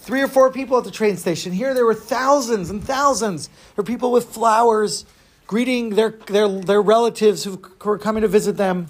three 0.00 0.22
or 0.22 0.28
four 0.28 0.50
people 0.50 0.76
at 0.76 0.82
the 0.82 0.90
train 0.90 1.16
station. 1.16 1.52
Here, 1.52 1.72
there 1.72 1.86
were 1.86 1.94
thousands 1.94 2.68
and 2.68 2.82
thousands. 2.82 3.46
There 3.46 3.54
were 3.76 3.84
people 3.84 4.10
with 4.10 4.24
flowers 4.24 5.06
greeting 5.46 5.90
their, 5.90 6.10
their, 6.10 6.48
their 6.48 6.82
relatives 6.82 7.44
who 7.44 7.60
were 7.84 7.98
coming 7.98 8.22
to 8.22 8.28
visit 8.28 8.56
them. 8.56 8.88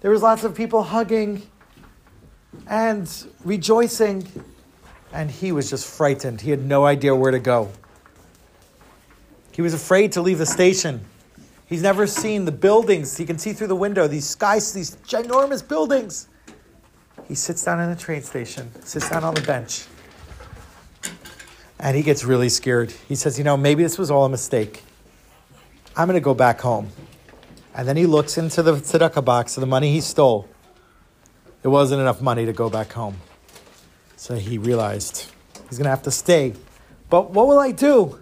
There 0.00 0.10
was 0.10 0.22
lots 0.22 0.44
of 0.44 0.54
people 0.54 0.82
hugging 0.82 1.42
and 2.66 3.10
rejoicing. 3.44 4.26
And 5.12 5.30
he 5.30 5.52
was 5.52 5.68
just 5.68 5.86
frightened. 5.86 6.40
He 6.40 6.50
had 6.50 6.64
no 6.64 6.86
idea 6.86 7.14
where 7.14 7.32
to 7.32 7.40
go. 7.40 7.70
He 9.52 9.60
was 9.60 9.74
afraid 9.74 10.12
to 10.12 10.22
leave 10.22 10.38
the 10.38 10.46
station. 10.46 11.04
He's 11.66 11.82
never 11.82 12.06
seen 12.06 12.44
the 12.44 12.52
buildings. 12.52 13.16
He 13.16 13.26
can 13.26 13.38
see 13.38 13.52
through 13.52 13.66
the 13.66 13.76
window 13.76 14.06
these 14.06 14.26
skies, 14.26 14.72
these 14.72 14.96
ginormous 15.06 15.66
buildings. 15.66 16.28
He 17.28 17.34
sits 17.34 17.64
down 17.64 17.80
in 17.80 17.90
the 17.90 17.96
train 17.96 18.22
station, 18.22 18.70
sits 18.84 19.08
down 19.10 19.22
on 19.22 19.34
the 19.34 19.42
bench, 19.42 19.84
and 21.78 21.96
he 21.96 22.02
gets 22.02 22.24
really 22.24 22.48
scared. 22.48 22.92
He 23.08 23.14
says, 23.14 23.38
You 23.38 23.44
know, 23.44 23.56
maybe 23.56 23.82
this 23.84 23.98
was 23.98 24.10
all 24.10 24.24
a 24.24 24.28
mistake. 24.28 24.82
I'm 26.00 26.08
going 26.08 26.14
to 26.14 26.24
go 26.24 26.32
back 26.32 26.62
home. 26.62 26.88
And 27.74 27.86
then 27.86 27.98
he 27.98 28.06
looks 28.06 28.38
into 28.38 28.62
the 28.62 28.72
tzedakah 28.72 29.22
box 29.22 29.58
of 29.58 29.60
the 29.60 29.66
money 29.66 29.92
he 29.92 30.00
stole. 30.00 30.48
It 31.62 31.68
wasn't 31.68 32.00
enough 32.00 32.22
money 32.22 32.46
to 32.46 32.54
go 32.54 32.70
back 32.70 32.92
home. 32.92 33.18
So 34.16 34.36
he 34.36 34.56
realized 34.56 35.30
he's 35.68 35.76
going 35.76 35.84
to 35.84 35.90
have 35.90 36.02
to 36.04 36.10
stay. 36.10 36.54
But 37.10 37.32
what 37.32 37.46
will 37.46 37.58
I 37.58 37.72
do? 37.72 38.18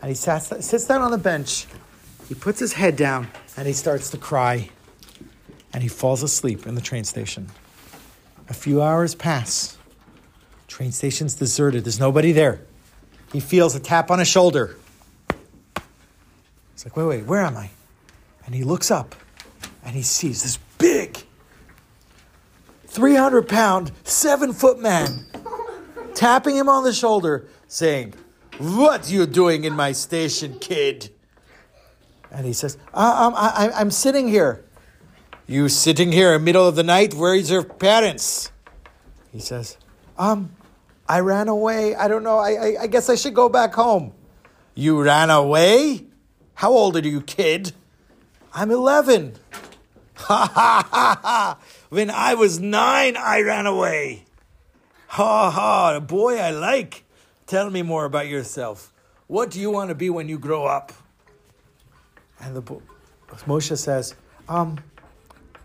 And 0.00 0.08
he 0.08 0.14
sats, 0.14 0.62
sits 0.62 0.86
down 0.86 1.02
on 1.02 1.10
the 1.10 1.18
bench. 1.18 1.66
He 2.26 2.34
puts 2.34 2.58
his 2.58 2.72
head 2.72 2.96
down 2.96 3.28
and 3.54 3.66
he 3.66 3.74
starts 3.74 4.08
to 4.12 4.16
cry. 4.16 4.70
And 5.74 5.82
he 5.82 5.90
falls 5.90 6.22
asleep 6.22 6.66
in 6.66 6.74
the 6.74 6.80
train 6.80 7.04
station. 7.04 7.48
A 8.48 8.54
few 8.54 8.80
hours 8.80 9.14
pass. 9.14 9.76
Train 10.68 10.90
station's 10.90 11.34
deserted. 11.34 11.84
There's 11.84 12.00
nobody 12.00 12.32
there. 12.32 12.62
He 13.30 13.40
feels 13.40 13.76
a 13.76 13.80
tap 13.80 14.10
on 14.10 14.20
his 14.20 14.28
shoulder. 14.28 14.78
He's 16.80 16.86
like, 16.86 16.96
wait, 16.96 17.04
wait, 17.04 17.26
where 17.26 17.42
am 17.42 17.58
I? 17.58 17.68
And 18.46 18.54
he 18.54 18.64
looks 18.64 18.90
up 18.90 19.14
and 19.84 19.94
he 19.94 20.00
sees 20.00 20.42
this 20.42 20.56
big 20.78 21.18
300 22.86 23.46
pound, 23.46 23.92
seven 24.04 24.54
foot 24.54 24.80
man 24.80 25.26
tapping 26.14 26.56
him 26.56 26.70
on 26.70 26.84
the 26.84 26.94
shoulder, 26.94 27.46
saying, 27.68 28.14
What 28.56 29.10
you 29.10 29.26
doing 29.26 29.64
in 29.64 29.74
my 29.74 29.92
station, 29.92 30.58
kid? 30.58 31.10
And 32.30 32.46
he 32.46 32.54
says, 32.54 32.78
I, 32.94 33.28
I, 33.28 33.78
I'm 33.78 33.90
sitting 33.90 34.26
here. 34.26 34.64
You 35.46 35.68
sitting 35.68 36.12
here 36.12 36.32
in 36.32 36.40
the 36.40 36.44
middle 36.46 36.66
of 36.66 36.76
the 36.76 36.82
night? 36.82 37.12
Where's 37.12 37.50
your 37.50 37.62
parents? 37.62 38.52
He 39.30 39.40
says, 39.40 39.76
Um, 40.16 40.56
I 41.06 41.20
ran 41.20 41.48
away. 41.48 41.94
I 41.94 42.08
don't 42.08 42.24
know. 42.24 42.38
I, 42.38 42.52
I, 42.52 42.76
I 42.84 42.86
guess 42.86 43.10
I 43.10 43.16
should 43.16 43.34
go 43.34 43.50
back 43.50 43.74
home. 43.74 44.14
You 44.74 45.02
ran 45.02 45.28
away? 45.28 46.06
How 46.60 46.72
old 46.72 46.94
are 46.94 47.08
you, 47.08 47.22
kid? 47.22 47.72
I'm 48.52 48.70
11. 48.70 49.36
Ha 50.16 50.50
ha 50.52 50.86
ha 50.92 51.20
ha! 51.22 51.58
When 51.88 52.10
I 52.10 52.34
was 52.34 52.60
nine, 52.60 53.16
I 53.16 53.40
ran 53.40 53.64
away. 53.64 54.26
Ha 55.06 55.50
ha, 55.50 55.94
the 55.94 56.02
boy 56.02 56.36
I 56.36 56.50
like. 56.50 57.04
Tell 57.46 57.70
me 57.70 57.80
more 57.80 58.04
about 58.04 58.28
yourself. 58.28 58.92
What 59.26 59.50
do 59.50 59.58
you 59.58 59.70
want 59.70 59.88
to 59.88 59.94
be 59.94 60.10
when 60.10 60.28
you 60.28 60.38
grow 60.38 60.66
up? 60.66 60.92
And 62.38 62.54
the 62.54 62.60
bo- 62.60 62.82
Moshe 63.46 63.78
says, 63.78 64.14
um, 64.46 64.76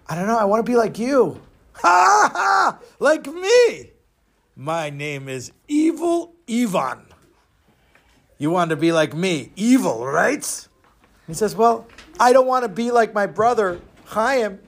I 0.07 0.15
don't 0.15 0.27
know, 0.27 0.37
I 0.37 0.45
want 0.45 0.65
to 0.65 0.71
be 0.71 0.77
like 0.77 0.97
you. 0.97 1.41
Ha 1.73 2.31
ha, 2.33 2.79
like 2.99 3.27
me. 3.27 3.91
My 4.55 4.89
name 4.91 5.27
is 5.27 5.51
Evil 5.67 6.35
Ivan. 6.49 7.07
You 8.37 8.49
want 8.49 8.69
to 8.69 8.77
be 8.77 8.93
like 8.93 9.13
me, 9.13 9.51
evil, 9.57 10.07
right? 10.07 10.69
He 11.27 11.34
says, 11.34 11.55
Well, 11.55 11.88
I 12.20 12.34
don't 12.34 12.48
want 12.48 12.63
to 12.63 12.70
be 12.70 12.91
like 12.91 13.13
my 13.13 13.25
brother, 13.25 13.82
Chaim. 14.05 14.60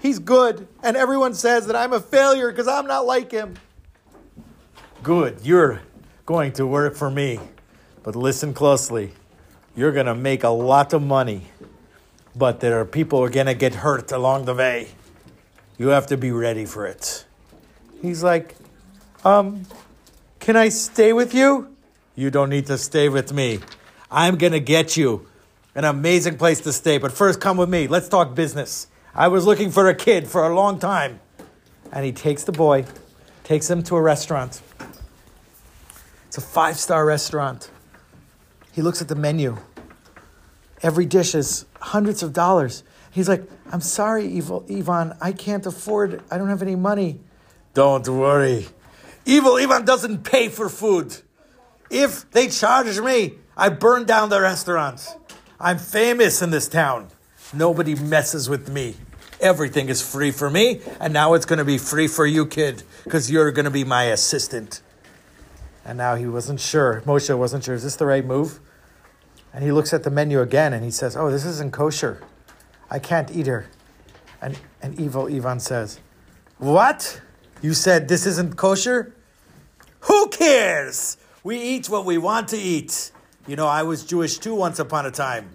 He's 0.00 0.18
good, 0.18 0.68
and 0.82 0.96
everyone 0.96 1.34
says 1.34 1.66
that 1.66 1.76
I'm 1.76 1.92
a 1.92 2.00
failure 2.00 2.50
because 2.50 2.68
I'm 2.68 2.86
not 2.86 3.06
like 3.06 3.32
him. 3.32 3.54
Good, 5.02 5.40
you're 5.42 5.80
going 6.26 6.52
to 6.52 6.66
work 6.66 6.94
for 6.94 7.10
me. 7.10 7.40
But 8.02 8.14
listen 8.14 8.54
closely. 8.54 9.12
You're 9.74 9.92
going 9.92 10.06
to 10.06 10.14
make 10.14 10.44
a 10.44 10.48
lot 10.48 10.92
of 10.92 11.02
money, 11.02 11.48
but 12.34 12.60
there 12.60 12.78
are 12.78 12.84
people 12.84 13.18
who 13.18 13.24
are 13.24 13.30
going 13.30 13.46
to 13.46 13.54
get 13.54 13.74
hurt 13.74 14.12
along 14.12 14.44
the 14.44 14.54
way. 14.54 14.88
You 15.76 15.88
have 15.88 16.06
to 16.08 16.16
be 16.16 16.30
ready 16.30 16.64
for 16.64 16.86
it. 16.86 17.26
He's 18.00 18.22
like, 18.22 18.54
um, 19.24 19.66
can 20.40 20.56
I 20.56 20.68
stay 20.68 21.12
with 21.12 21.34
you? 21.34 21.74
You 22.14 22.30
don't 22.30 22.48
need 22.48 22.66
to 22.66 22.78
stay 22.78 23.08
with 23.08 23.32
me. 23.32 23.60
I'm 24.10 24.36
going 24.36 24.52
to 24.52 24.60
get 24.60 24.96
you 24.96 25.26
an 25.76 25.84
amazing 25.84 26.38
place 26.38 26.62
to 26.62 26.72
stay. 26.72 26.98
But 26.98 27.12
first, 27.12 27.38
come 27.38 27.58
with 27.58 27.68
me. 27.68 27.86
Let's 27.86 28.08
talk 28.08 28.34
business. 28.34 28.88
I 29.14 29.28
was 29.28 29.44
looking 29.44 29.70
for 29.70 29.88
a 29.88 29.94
kid 29.94 30.26
for 30.26 30.44
a 30.44 30.54
long 30.54 30.78
time. 30.78 31.20
And 31.92 32.04
he 32.04 32.12
takes 32.12 32.44
the 32.44 32.52
boy, 32.52 32.86
takes 33.44 33.70
him 33.70 33.82
to 33.84 33.96
a 33.96 34.00
restaurant. 34.00 34.60
It's 36.26 36.38
a 36.38 36.40
five 36.40 36.78
star 36.78 37.04
restaurant. 37.04 37.70
He 38.72 38.82
looks 38.82 39.00
at 39.00 39.08
the 39.08 39.14
menu. 39.14 39.58
Every 40.82 41.06
dish 41.06 41.34
is 41.34 41.66
hundreds 41.80 42.22
of 42.22 42.32
dollars. 42.32 42.82
He's 43.10 43.28
like, 43.28 43.44
I'm 43.70 43.80
sorry, 43.80 44.26
Evil 44.26 44.64
Ivan, 44.70 45.14
I 45.20 45.32
can't 45.32 45.64
afford, 45.64 46.22
I 46.30 46.38
don't 46.38 46.48
have 46.48 46.62
any 46.62 46.76
money. 46.76 47.20
Don't 47.74 48.06
worry. 48.08 48.66
Evil 49.24 49.56
Ivan 49.56 49.84
doesn't 49.84 50.24
pay 50.24 50.48
for 50.48 50.68
food. 50.68 51.16
If 51.90 52.30
they 52.30 52.48
charge 52.48 52.98
me, 53.00 53.34
I 53.56 53.70
burn 53.70 54.04
down 54.04 54.28
the 54.28 54.40
restaurants. 54.40 55.14
I'm 55.58 55.78
famous 55.78 56.42
in 56.42 56.50
this 56.50 56.68
town. 56.68 57.08
Nobody 57.54 57.94
messes 57.94 58.48
with 58.48 58.68
me. 58.68 58.94
Everything 59.40 59.88
is 59.88 60.02
free 60.02 60.30
for 60.30 60.50
me, 60.50 60.80
and 61.00 61.12
now 61.12 61.34
it's 61.34 61.46
going 61.46 61.58
to 61.58 61.64
be 61.64 61.78
free 61.78 62.08
for 62.08 62.26
you, 62.26 62.46
kid, 62.46 62.82
because 63.04 63.30
you're 63.30 63.50
going 63.52 63.64
to 63.64 63.70
be 63.70 63.84
my 63.84 64.04
assistant. 64.04 64.80
And 65.84 65.98
now 65.98 66.14
he 66.14 66.26
wasn't 66.26 66.60
sure. 66.60 67.02
Moshe 67.06 67.36
wasn't 67.36 67.64
sure. 67.64 67.74
Is 67.74 67.84
this 67.84 67.96
the 67.96 68.06
right 68.06 68.24
move? 68.24 68.60
And 69.54 69.62
he 69.62 69.72
looks 69.72 69.94
at 69.94 70.02
the 70.02 70.10
menu 70.10 70.40
again 70.40 70.72
and 70.72 70.84
he 70.84 70.90
says, 70.90 71.16
Oh, 71.16 71.30
this 71.30 71.46
isn't 71.46 71.72
kosher. 71.72 72.22
I 72.90 72.98
can't 72.98 73.30
eat 73.30 73.46
her. 73.46 73.70
And, 74.42 74.58
and 74.82 75.00
evil 75.00 75.32
Ivan 75.32 75.60
says, 75.60 76.00
What? 76.58 77.22
You 77.62 77.72
said 77.72 78.08
this 78.08 78.26
isn't 78.26 78.56
kosher? 78.56 79.14
Who 80.00 80.28
cares? 80.28 81.16
We 81.42 81.58
eat 81.58 81.88
what 81.88 82.04
we 82.04 82.18
want 82.18 82.48
to 82.48 82.58
eat. 82.58 83.12
You 83.46 83.54
know, 83.54 83.66
I 83.66 83.84
was 83.84 84.04
Jewish 84.04 84.38
too 84.38 84.54
once 84.54 84.78
upon 84.78 85.06
a 85.06 85.10
time. 85.10 85.50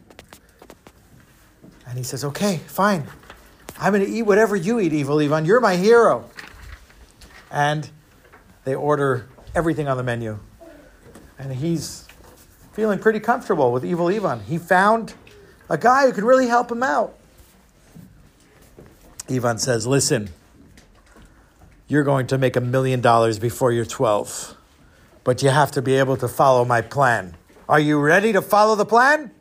And 1.88 1.98
he 1.98 2.04
says, 2.04 2.24
Okay, 2.24 2.58
fine. 2.68 3.06
I'm 3.78 3.94
going 3.94 4.06
to 4.06 4.12
eat 4.12 4.22
whatever 4.22 4.56
you 4.56 4.80
eat, 4.80 4.94
Evil 4.94 5.20
Ivan. 5.20 5.44
You're 5.44 5.60
my 5.60 5.76
hero. 5.76 6.30
And 7.50 7.90
they 8.64 8.76
order 8.76 9.28
everything 9.56 9.88
on 9.88 9.98
the 9.98 10.04
menu. 10.04 10.40
And 11.38 11.52
he's 11.54 12.08
feeling 12.74 13.00
pretty 13.00 13.20
comfortable 13.20 13.72
with 13.72 13.84
Evil 13.84 14.08
Ivan. 14.08 14.42
He 14.42 14.58
found 14.58 15.16
a 15.70 15.78
guy 15.78 16.06
who 16.06 16.14
could 16.14 16.24
really 16.24 16.48
help 16.48 16.72
him 16.72 16.84
out. 16.84 17.18
Ivan 19.30 19.58
says, 19.58 19.86
Listen, 19.86 20.30
you're 21.88 22.04
going 22.04 22.28
to 22.28 22.38
make 22.38 22.56
a 22.56 22.62
million 22.62 23.02
dollars 23.02 23.38
before 23.40 23.72
you're 23.72 23.84
12, 23.84 24.56
but 25.24 25.44
you 25.44 25.50
have 25.50 25.72
to 25.72 25.82
be 25.82 25.96
able 25.96 26.16
to 26.18 26.28
follow 26.28 26.64
my 26.64 26.82
plan. 26.82 27.36
Are 27.72 27.80
you 27.80 28.00
ready 28.02 28.34
to 28.34 28.42
follow 28.42 28.76
the 28.76 28.84
plan? 28.86 29.32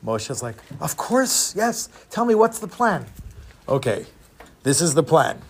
Moshe's 0.00 0.40
like, 0.40 0.54
Of 0.80 0.96
course, 0.96 1.52
yes. 1.56 1.88
Tell 2.10 2.24
me 2.24 2.36
what's 2.36 2.60
the 2.60 2.68
plan. 2.68 3.06
Okay, 3.68 4.06
this 4.62 4.80
is 4.80 4.94
the 4.94 5.02
plan. 5.02 5.42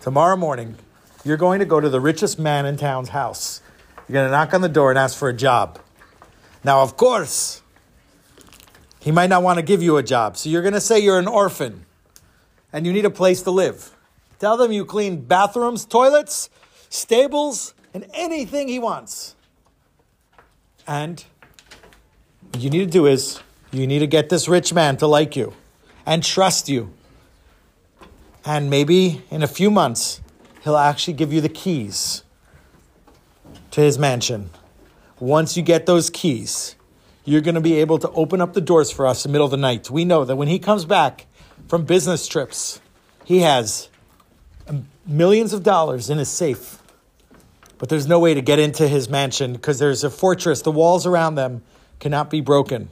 Tomorrow 0.00 0.36
morning, 0.36 0.76
you're 1.24 1.36
going 1.36 1.58
to 1.58 1.64
go 1.64 1.80
to 1.80 1.88
the 1.88 2.00
richest 2.00 2.38
man 2.38 2.64
in 2.64 2.76
town's 2.76 3.08
house. 3.08 3.60
You're 4.06 4.14
going 4.14 4.28
to 4.28 4.30
knock 4.30 4.54
on 4.54 4.60
the 4.60 4.68
door 4.68 4.90
and 4.90 4.98
ask 4.98 5.18
for 5.18 5.28
a 5.28 5.32
job. 5.32 5.80
Now, 6.62 6.80
of 6.82 6.96
course, 6.96 7.60
he 9.00 9.10
might 9.10 9.30
not 9.30 9.42
want 9.42 9.58
to 9.58 9.64
give 9.64 9.82
you 9.82 9.96
a 9.96 10.02
job. 10.04 10.36
So 10.36 10.48
you're 10.48 10.62
going 10.62 10.74
to 10.74 10.80
say 10.80 11.00
you're 11.00 11.18
an 11.18 11.26
orphan 11.26 11.86
and 12.72 12.86
you 12.86 12.92
need 12.92 13.04
a 13.04 13.10
place 13.10 13.42
to 13.42 13.50
live. 13.50 13.96
Tell 14.38 14.56
them 14.56 14.70
you 14.70 14.84
clean 14.84 15.22
bathrooms, 15.22 15.84
toilets, 15.84 16.50
stables, 16.88 17.74
and 17.92 18.06
anything 18.14 18.68
he 18.68 18.78
wants. 18.78 19.34
And 20.88 21.22
what 22.50 22.62
you 22.62 22.70
need 22.70 22.78
to 22.78 22.86
do 22.86 23.06
is 23.06 23.40
you 23.70 23.86
need 23.86 23.98
to 23.98 24.06
get 24.06 24.30
this 24.30 24.48
rich 24.48 24.72
man 24.72 24.96
to 24.96 25.06
like 25.06 25.36
you 25.36 25.52
and 26.06 26.24
trust 26.24 26.70
you. 26.70 26.92
And 28.44 28.70
maybe 28.70 29.22
in 29.30 29.42
a 29.42 29.46
few 29.46 29.70
months, 29.70 30.22
he'll 30.64 30.78
actually 30.78 31.12
give 31.12 31.30
you 31.30 31.42
the 31.42 31.50
keys 31.50 32.24
to 33.72 33.82
his 33.82 33.98
mansion. 33.98 34.48
Once 35.20 35.56
you 35.58 35.62
get 35.62 35.84
those 35.84 36.08
keys, 36.08 36.74
you're 37.26 37.42
going 37.42 37.56
to 37.56 37.60
be 37.60 37.74
able 37.74 37.98
to 37.98 38.10
open 38.12 38.40
up 38.40 38.54
the 38.54 38.60
doors 38.62 38.90
for 38.90 39.06
us 39.06 39.26
in 39.26 39.30
the 39.30 39.32
middle 39.34 39.44
of 39.44 39.50
the 39.50 39.58
night. 39.58 39.90
We 39.90 40.06
know 40.06 40.24
that 40.24 40.36
when 40.36 40.48
he 40.48 40.58
comes 40.58 40.86
back 40.86 41.26
from 41.68 41.84
business 41.84 42.26
trips, 42.26 42.80
he 43.26 43.40
has 43.40 43.90
millions 45.06 45.52
of 45.52 45.62
dollars 45.62 46.08
in 46.08 46.16
his 46.16 46.30
safe. 46.30 46.77
But 47.78 47.88
there's 47.88 48.06
no 48.06 48.18
way 48.18 48.34
to 48.34 48.42
get 48.42 48.58
into 48.58 48.88
his 48.88 49.08
mansion 49.08 49.52
because 49.52 49.78
there's 49.78 50.04
a 50.04 50.10
fortress. 50.10 50.62
The 50.62 50.72
walls 50.72 51.06
around 51.06 51.36
them 51.36 51.62
cannot 52.00 52.28
be 52.28 52.40
broken. 52.40 52.88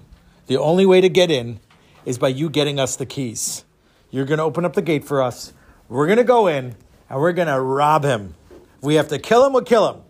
The 0.46 0.56
only 0.56 0.86
way 0.86 1.00
to 1.00 1.08
get 1.08 1.30
in 1.30 1.60
is 2.04 2.18
by 2.18 2.28
you 2.28 2.48
getting 2.48 2.78
us 2.78 2.96
the 2.96 3.06
keys. 3.06 3.64
You're 4.10 4.24
going 4.24 4.38
to 4.38 4.44
open 4.44 4.64
up 4.64 4.74
the 4.74 4.82
gate 4.82 5.04
for 5.04 5.22
us. 5.22 5.52
We're 5.88 6.06
going 6.06 6.18
to 6.18 6.24
go 6.24 6.46
in 6.46 6.76
and 7.10 7.20
we're 7.20 7.32
going 7.32 7.48
to 7.48 7.60
rob 7.60 8.04
him. 8.04 8.34
If 8.78 8.84
we 8.84 8.94
have 8.94 9.08
to 9.08 9.18
kill 9.18 9.44
him, 9.44 9.52
we'll 9.52 9.64
kill 9.64 9.92
him. 9.92 10.02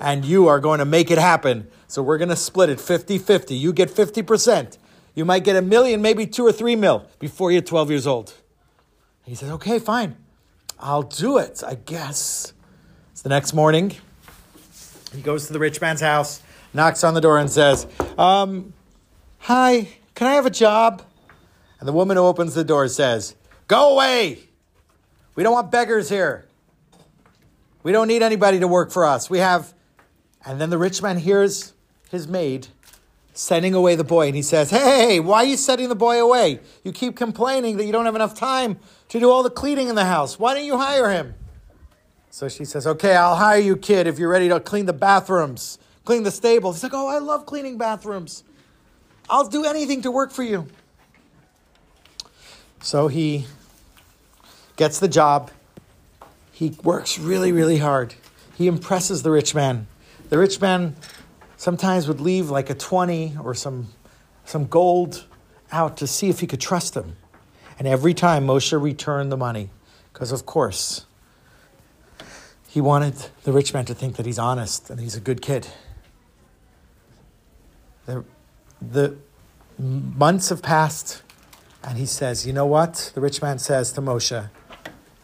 And 0.00 0.24
you 0.24 0.48
are 0.48 0.60
going 0.60 0.80
to 0.80 0.84
make 0.84 1.10
it 1.10 1.18
happen. 1.18 1.68
So 1.88 2.02
we're 2.02 2.18
going 2.18 2.28
to 2.28 2.36
split 2.36 2.68
it 2.68 2.80
50 2.80 3.18
50. 3.18 3.54
You 3.54 3.72
get 3.72 3.88
50%. 3.88 4.78
You 5.14 5.24
might 5.24 5.44
get 5.44 5.56
a 5.56 5.62
million, 5.62 6.02
maybe 6.02 6.26
two 6.26 6.44
or 6.44 6.52
three 6.52 6.76
mil 6.76 7.06
before 7.18 7.52
you're 7.52 7.62
12 7.62 7.90
years 7.90 8.06
old. 8.06 8.34
He 9.24 9.34
says, 9.34 9.50
okay, 9.52 9.78
fine. 9.78 10.16
I'll 10.78 11.02
do 11.02 11.38
it, 11.38 11.62
I 11.66 11.76
guess. 11.76 12.52
The 13.24 13.30
next 13.30 13.54
morning. 13.54 13.96
He 15.14 15.22
goes 15.22 15.46
to 15.46 15.54
the 15.54 15.58
rich 15.58 15.80
man's 15.80 16.02
house, 16.02 16.42
knocks 16.74 17.02
on 17.02 17.14
the 17.14 17.22
door, 17.22 17.38
and 17.38 17.50
says, 17.50 17.86
um, 18.18 18.74
Hi, 19.38 19.88
can 20.14 20.26
I 20.26 20.34
have 20.34 20.44
a 20.44 20.50
job? 20.50 21.00
And 21.80 21.88
the 21.88 21.94
woman 21.94 22.18
who 22.18 22.22
opens 22.22 22.52
the 22.52 22.64
door 22.64 22.86
says, 22.86 23.34
Go 23.66 23.94
away! 23.94 24.40
We 25.36 25.42
don't 25.42 25.54
want 25.54 25.70
beggars 25.70 26.10
here. 26.10 26.44
We 27.82 27.92
don't 27.92 28.08
need 28.08 28.22
anybody 28.22 28.60
to 28.60 28.68
work 28.68 28.90
for 28.90 29.06
us. 29.06 29.30
We 29.30 29.38
have. 29.38 29.72
And 30.44 30.60
then 30.60 30.68
the 30.68 30.76
rich 30.76 31.00
man 31.00 31.16
hears 31.16 31.72
his 32.10 32.28
maid 32.28 32.66
sending 33.32 33.72
away 33.72 33.96
the 33.96 34.04
boy, 34.04 34.26
and 34.26 34.36
he 34.36 34.42
says, 34.42 34.68
Hey, 34.68 35.18
why 35.18 35.44
are 35.44 35.46
you 35.46 35.56
sending 35.56 35.88
the 35.88 35.94
boy 35.94 36.20
away? 36.20 36.60
You 36.82 36.92
keep 36.92 37.16
complaining 37.16 37.78
that 37.78 37.86
you 37.86 37.92
don't 37.92 38.04
have 38.04 38.16
enough 38.16 38.34
time 38.34 38.78
to 39.08 39.18
do 39.18 39.30
all 39.30 39.42
the 39.42 39.48
cleaning 39.48 39.88
in 39.88 39.94
the 39.94 40.04
house. 40.04 40.38
Why 40.38 40.52
don't 40.52 40.66
you 40.66 40.76
hire 40.76 41.08
him? 41.08 41.36
So 42.34 42.48
she 42.48 42.64
says, 42.64 42.84
Okay, 42.84 43.14
I'll 43.14 43.36
hire 43.36 43.60
you, 43.60 43.76
kid, 43.76 44.08
if 44.08 44.18
you're 44.18 44.28
ready 44.28 44.48
to 44.48 44.58
clean 44.58 44.86
the 44.86 44.92
bathrooms, 44.92 45.78
clean 46.04 46.24
the 46.24 46.32
stables. 46.32 46.74
He's 46.74 46.82
like, 46.82 46.92
Oh, 46.92 47.06
I 47.06 47.18
love 47.18 47.46
cleaning 47.46 47.78
bathrooms. 47.78 48.42
I'll 49.30 49.46
do 49.46 49.64
anything 49.64 50.02
to 50.02 50.10
work 50.10 50.32
for 50.32 50.42
you. 50.42 50.66
So 52.82 53.06
he 53.06 53.46
gets 54.74 54.98
the 54.98 55.06
job. 55.06 55.52
He 56.50 56.70
works 56.82 57.20
really, 57.20 57.52
really 57.52 57.78
hard. 57.78 58.16
He 58.56 58.66
impresses 58.66 59.22
the 59.22 59.30
rich 59.30 59.54
man. 59.54 59.86
The 60.28 60.36
rich 60.36 60.60
man 60.60 60.96
sometimes 61.56 62.08
would 62.08 62.20
leave 62.20 62.50
like 62.50 62.68
a 62.68 62.74
20 62.74 63.36
or 63.44 63.54
some, 63.54 63.86
some 64.44 64.66
gold 64.66 65.24
out 65.70 65.98
to 65.98 66.08
see 66.08 66.30
if 66.30 66.40
he 66.40 66.48
could 66.48 66.60
trust 66.60 66.96
him. 66.96 67.14
And 67.78 67.86
every 67.86 68.12
time 68.12 68.44
Moshe 68.44 68.82
returned 68.82 69.30
the 69.30 69.36
money, 69.36 69.70
because 70.12 70.32
of 70.32 70.44
course, 70.44 71.06
he 72.74 72.80
wanted 72.80 73.14
the 73.44 73.52
rich 73.52 73.72
man 73.72 73.84
to 73.84 73.94
think 73.94 74.16
that 74.16 74.26
he's 74.26 74.36
honest 74.36 74.90
and 74.90 74.98
he's 74.98 75.14
a 75.14 75.20
good 75.20 75.40
kid. 75.40 75.68
The, 78.04 78.24
the 78.82 79.16
months 79.78 80.48
have 80.48 80.60
passed, 80.60 81.22
and 81.84 81.96
he 81.96 82.04
says, 82.04 82.44
You 82.44 82.52
know 82.52 82.66
what? 82.66 83.12
The 83.14 83.20
rich 83.20 83.40
man 83.40 83.60
says 83.60 83.92
to 83.92 84.00
Moshe, 84.02 84.50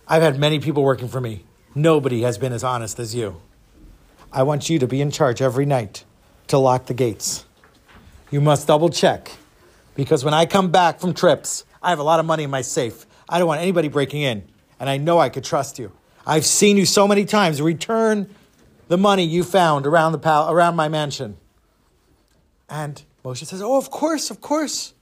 I've 0.06 0.22
had 0.22 0.38
many 0.38 0.60
people 0.60 0.84
working 0.84 1.08
for 1.08 1.20
me. 1.20 1.42
Nobody 1.74 2.22
has 2.22 2.38
been 2.38 2.52
as 2.52 2.62
honest 2.62 3.00
as 3.00 3.16
you. 3.16 3.42
I 4.32 4.44
want 4.44 4.70
you 4.70 4.78
to 4.78 4.86
be 4.86 5.00
in 5.00 5.10
charge 5.10 5.42
every 5.42 5.66
night 5.66 6.04
to 6.46 6.56
lock 6.56 6.86
the 6.86 6.94
gates. 6.94 7.46
You 8.30 8.40
must 8.40 8.68
double 8.68 8.90
check 8.90 9.28
because 9.96 10.24
when 10.24 10.34
I 10.34 10.46
come 10.46 10.70
back 10.70 11.00
from 11.00 11.14
trips, 11.14 11.64
I 11.82 11.90
have 11.90 11.98
a 11.98 12.04
lot 12.04 12.20
of 12.20 12.26
money 12.26 12.44
in 12.44 12.50
my 12.50 12.62
safe. 12.62 13.06
I 13.28 13.40
don't 13.40 13.48
want 13.48 13.60
anybody 13.60 13.88
breaking 13.88 14.22
in, 14.22 14.44
and 14.78 14.88
I 14.88 14.98
know 14.98 15.18
I 15.18 15.30
could 15.30 15.42
trust 15.42 15.80
you. 15.80 15.90
I've 16.30 16.46
seen 16.46 16.76
you 16.76 16.86
so 16.86 17.08
many 17.08 17.24
times 17.24 17.60
return 17.60 18.32
the 18.86 18.96
money 18.96 19.24
you 19.24 19.42
found 19.42 19.84
around 19.84 20.12
the 20.12 20.18
pal- 20.18 20.48
around 20.48 20.76
my 20.76 20.86
mansion. 20.86 21.36
And 22.68 23.02
Moshe 23.24 23.44
says, 23.44 23.60
"Oh, 23.60 23.76
of 23.76 23.90
course, 23.90 24.30
of 24.30 24.40
course." 24.40 24.94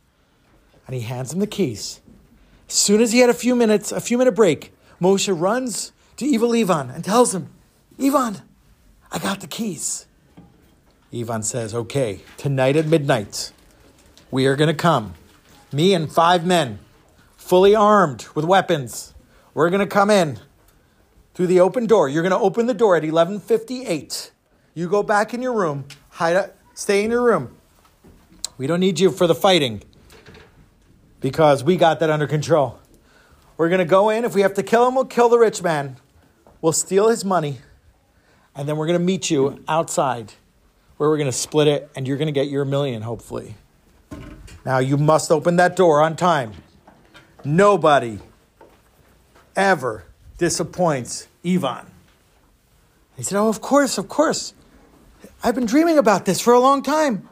And 0.87 0.95
he 0.95 1.03
hands 1.03 1.35
him 1.35 1.41
the 1.41 1.47
keys. 1.47 2.01
As 2.67 2.77
soon 2.77 3.03
as 3.03 3.13
he 3.13 3.19
had 3.19 3.29
a 3.29 3.35
few 3.35 3.55
minutes, 3.55 3.93
a 3.93 4.01
few 4.01 4.17
minute 4.17 4.35
break, 4.35 4.73
Moshe 5.03 5.29
runs 5.39 5.93
to 6.17 6.25
evil 6.25 6.55
Ivan 6.55 6.89
and 6.89 7.05
tells 7.05 7.35
him, 7.35 7.51
"Ivan, 8.03 8.41
I 9.13 9.19
got 9.19 9.41
the 9.41 9.47
keys." 9.47 10.07
Ivan 11.13 11.43
says, 11.43 11.75
"Okay, 11.75 12.23
tonight 12.39 12.75
at 12.75 12.87
midnight, 12.87 13.53
we 14.31 14.47
are 14.47 14.57
going 14.57 14.75
to 14.75 14.83
come. 14.89 15.13
Me 15.73 15.93
and 15.93 16.11
five 16.11 16.47
men, 16.47 16.79
fully 17.37 17.75
armed 17.75 18.29
with 18.35 18.47
weapons. 18.47 19.13
We're 19.53 19.69
going 19.69 19.87
to 19.87 19.95
come 19.95 20.09
in 20.09 20.39
through 21.39 21.47
the 21.47 21.61
open 21.61 21.87
door. 21.87 22.09
You're 22.09 22.25
going 22.25 22.33
to 22.33 22.39
open 22.39 22.67
the 22.67 22.75
door 22.75 22.97
at 22.97 23.05
11:58. 23.05 24.33
You 24.75 24.89
go 24.89 25.05
back 25.05 25.33
in 25.33 25.41
your 25.41 25.53
room, 25.53 25.85
hide 26.09 26.35
up, 26.35 26.57
stay 26.75 27.05
in 27.05 27.13
your 27.13 27.23
room. 27.23 27.57
We 28.57 28.67
don't 28.67 28.81
need 28.81 28.99
you 28.99 29.13
for 29.13 29.29
the 29.29 29.37
fighting 29.37 29.85
because 31.21 31.63
we 31.63 31.77
got 31.77 32.01
that 32.01 32.11
under 32.11 32.27
control. 32.27 32.81
We're 33.57 33.69
going 33.69 33.79
to 33.79 33.85
go 33.85 34.11
in. 34.11 34.25
If 34.25 34.35
we 34.35 34.41
have 34.41 34.55
to 34.55 34.65
kill 34.65 34.89
him, 34.89 34.97
we'll 34.97 35.05
kill 35.05 35.29
the 35.29 35.39
rich 35.39 35.63
man. 35.63 35.99
We'll 36.61 36.73
steal 36.73 37.09
his 37.09 37.25
money. 37.25 37.59
And 38.57 38.69
then 38.69 38.77
we're 38.77 38.89
going 38.89 38.99
to 38.99 39.05
meet 39.05 39.31
you 39.31 39.63
outside 39.69 40.33
where 40.97 41.09
we're 41.09 41.19
going 41.19 41.31
to 41.31 41.33
split 41.33 41.69
it 41.69 41.89
and 41.95 42.09
you're 42.09 42.17
going 42.17 42.27
to 42.27 42.33
get 42.33 42.49
your 42.49 42.65
million, 42.65 43.03
hopefully. 43.03 43.55
Now, 44.67 44.79
you 44.79 44.97
must 44.97 45.31
open 45.31 45.55
that 45.55 45.77
door 45.77 46.03
on 46.03 46.17
time. 46.17 46.55
Nobody 47.45 48.19
ever 49.55 50.08
disappoints 50.39 51.29
Ivan. 51.45 51.87
He 53.17 53.23
said, 53.23 53.39
Oh, 53.39 53.49
of 53.49 53.61
course, 53.61 53.99
of 53.99 54.09
course. 54.09 54.55
I've 55.43 55.55
been 55.55 55.67
dreaming 55.67 55.99
about 55.99 56.25
this 56.25 56.41
for 56.41 56.53
a 56.53 56.61
long 56.61 56.83
time. 56.83 57.29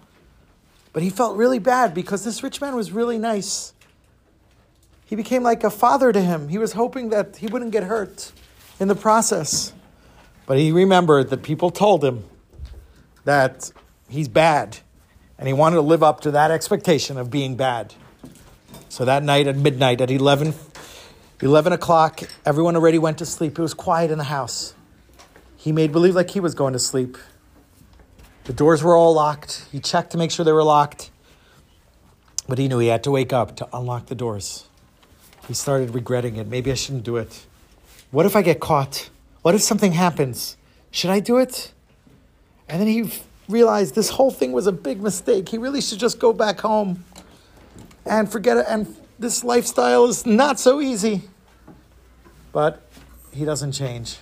But 0.93 1.03
he 1.03 1.11
felt 1.11 1.37
really 1.37 1.59
bad 1.59 1.93
because 1.93 2.25
this 2.25 2.43
rich 2.43 2.61
man 2.61 2.75
was 2.75 2.91
really 2.91 3.19
nice. 3.19 3.75
He 5.05 5.15
became 5.15 5.43
like 5.43 5.63
a 5.63 5.71
father 5.71 6.11
to 6.11 6.21
him. 6.21 6.49
He 6.49 6.59
was 6.59 6.73
hoping 6.73 7.11
that 7.11 7.37
he 7.37 7.47
wouldn't 7.47 7.71
get 7.71 7.85
hurt 7.85 8.33
in 8.81 8.89
the 8.89 8.95
process. 8.95 9.73
But 10.47 10.59
he 10.59 10.73
remembered 10.73 11.29
that 11.31 11.43
people 11.43 11.71
told 11.71 12.03
him 12.03 12.25
that 13.25 13.71
he's 14.09 14.27
bad, 14.27 14.79
and 15.39 15.47
he 15.47 15.53
wanted 15.53 15.77
to 15.77 15.83
live 15.83 16.03
up 16.03 16.23
to 16.23 16.31
that 16.31 16.51
expectation 16.51 17.19
of 17.19 17.31
being 17.31 17.57
bad. 17.57 17.95
So 18.89 19.05
that 19.05 19.23
night 19.23 19.47
at 19.47 19.57
midnight, 19.57 20.01
at 20.01 20.11
11, 20.11 20.55
11 21.43 21.73
o'clock, 21.73 22.23
everyone 22.47 22.77
already 22.77 22.99
went 22.99 23.19
to 23.19 23.27
sleep. 23.27 23.59
It 23.59 23.63
was 23.63 23.75
quiet 23.75 24.11
in 24.11 24.17
the 24.17 24.25
house. 24.25 24.75
He 25.57 25.71
made 25.71 25.93
believe 25.93 26.15
like 26.15 26.31
he 26.31 26.41
was 26.41 26.55
going 26.55 26.73
to 26.73 26.79
sleep. 26.79 27.19
The 28.45 28.53
doors 28.53 28.83
were 28.83 28.97
all 28.97 29.13
locked. 29.13 29.67
He 29.71 29.81
checked 29.81 30.13
to 30.13 30.19
make 30.19 30.31
sure 30.31 30.45
they 30.45 30.53
were 30.53 30.65
locked. 30.65 31.11
But 32.49 32.59
he 32.59 32.69
knew 32.69 32.79
he 32.79 32.89
had 32.89 33.03
to 33.05 33.11
wake 33.11 33.33
up 33.33 33.57
to 33.57 33.69
unlock 33.73 34.07
the 34.07 34.15
doors. 34.15 34.69
He 35.47 35.53
started 35.55 35.95
regretting 35.95 36.37
it. 36.37 36.47
Maybe 36.47 36.71
I 36.71 36.75
shouldn't 36.75 37.05
do 37.05 37.17
it. 37.17 37.45
What 38.11 38.25
if 38.25 38.35
I 38.35 38.43
get 38.43 38.61
caught? 38.61 39.11
What 39.43 39.55
if 39.55 39.63
something 39.63 39.93
happens? 39.93 40.57
Should 40.91 41.11
I 41.11 41.21
do 41.21 41.37
it? 41.37 41.73
And 42.69 42.81
then 42.81 42.89
he 42.89 43.13
realized 43.49 43.95
this 43.95 44.11
whole 44.11 44.31
thing 44.31 44.53
was 44.53 44.67
a 44.67 44.73
big 44.73 45.03
mistake. 45.03 45.49
He 45.49 45.59
really 45.59 45.81
should 45.81 45.99
just 45.99 46.19
go 46.19 46.33
back 46.33 46.61
home 46.61 47.05
and 48.05 48.31
forget 48.31 48.57
it. 48.57 48.67
And 48.69 48.97
this 49.19 49.45
lifestyle 49.45 50.07
is 50.07 50.27
not 50.27 50.59
so 50.59 50.81
easy. 50.81 51.23
But 52.53 52.83
he 53.33 53.45
doesn't 53.45 53.73
change. 53.73 54.19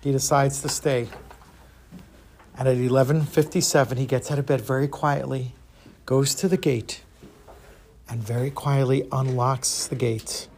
He 0.00 0.12
decides 0.12 0.62
to 0.62 0.68
stay. 0.68 1.08
And 2.56 2.68
at 2.68 2.76
11:57 2.76 3.96
he 3.96 4.06
gets 4.06 4.30
out 4.30 4.38
of 4.38 4.46
bed 4.46 4.60
very 4.60 4.88
quietly, 4.88 5.54
goes 6.06 6.34
to 6.36 6.48
the 6.48 6.56
gate, 6.56 7.02
and 8.08 8.22
very 8.22 8.50
quietly 8.50 9.08
unlocks 9.12 9.86
the 9.86 9.96
gate. 9.96 10.48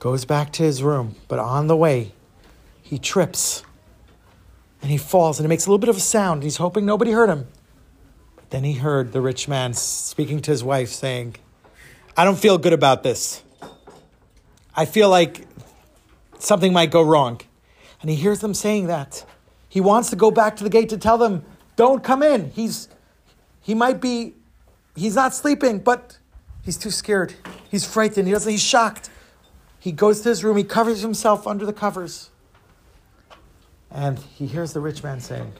Goes 0.00 0.24
back 0.24 0.52
to 0.52 0.62
his 0.62 0.82
room, 0.82 1.14
but 1.28 1.38
on 1.38 1.66
the 1.66 1.76
way, 1.76 2.12
he 2.82 2.98
trips 2.98 3.62
and 4.82 4.90
he 4.90 4.98
falls 4.98 5.38
and 5.38 5.46
he 5.46 5.48
makes 5.48 5.66
a 5.66 5.70
little 5.70 5.78
bit 5.78 5.88
of 5.88 5.96
a 5.96 6.00
sound. 6.00 6.42
He's 6.42 6.58
hoping 6.58 6.84
nobody 6.84 7.12
heard 7.12 7.30
him. 7.30 7.46
Then 8.54 8.62
he 8.62 8.74
heard 8.74 9.10
the 9.10 9.20
rich 9.20 9.48
man 9.48 9.74
speaking 9.74 10.38
to 10.42 10.52
his 10.52 10.62
wife 10.62 10.90
saying, 10.90 11.34
"I 12.16 12.24
don't 12.24 12.38
feel 12.38 12.56
good 12.56 12.72
about 12.72 13.02
this. 13.02 13.42
I 14.76 14.84
feel 14.84 15.08
like 15.08 15.48
something 16.38 16.72
might 16.72 16.92
go 16.92 17.02
wrong." 17.02 17.40
And 18.00 18.08
he 18.08 18.14
hears 18.14 18.38
them 18.38 18.54
saying 18.54 18.86
that. 18.86 19.24
He 19.68 19.80
wants 19.80 20.08
to 20.10 20.14
go 20.14 20.30
back 20.30 20.54
to 20.58 20.62
the 20.62 20.70
gate 20.70 20.88
to 20.90 20.96
tell 20.96 21.18
them, 21.18 21.44
don't 21.74 22.04
come 22.04 22.22
in. 22.22 22.52
He's 22.52 22.86
he 23.60 23.74
might 23.74 24.00
be 24.00 24.36
he's 24.94 25.16
not 25.16 25.34
sleeping, 25.34 25.80
but 25.80 26.18
he's 26.62 26.76
too 26.76 26.92
scared. 26.92 27.34
He's 27.68 27.84
frightened. 27.84 28.28
He 28.28 28.32
doesn't 28.32 28.52
he's 28.52 28.62
shocked. 28.62 29.10
He 29.80 29.90
goes 29.90 30.20
to 30.20 30.28
his 30.28 30.44
room, 30.44 30.56
he 30.56 30.62
covers 30.62 31.00
himself 31.00 31.44
under 31.48 31.66
the 31.66 31.72
covers. 31.72 32.30
And 33.90 34.20
he 34.20 34.46
hears 34.46 34.74
the 34.74 34.80
rich 34.80 35.02
man 35.02 35.18
saying, 35.18 35.54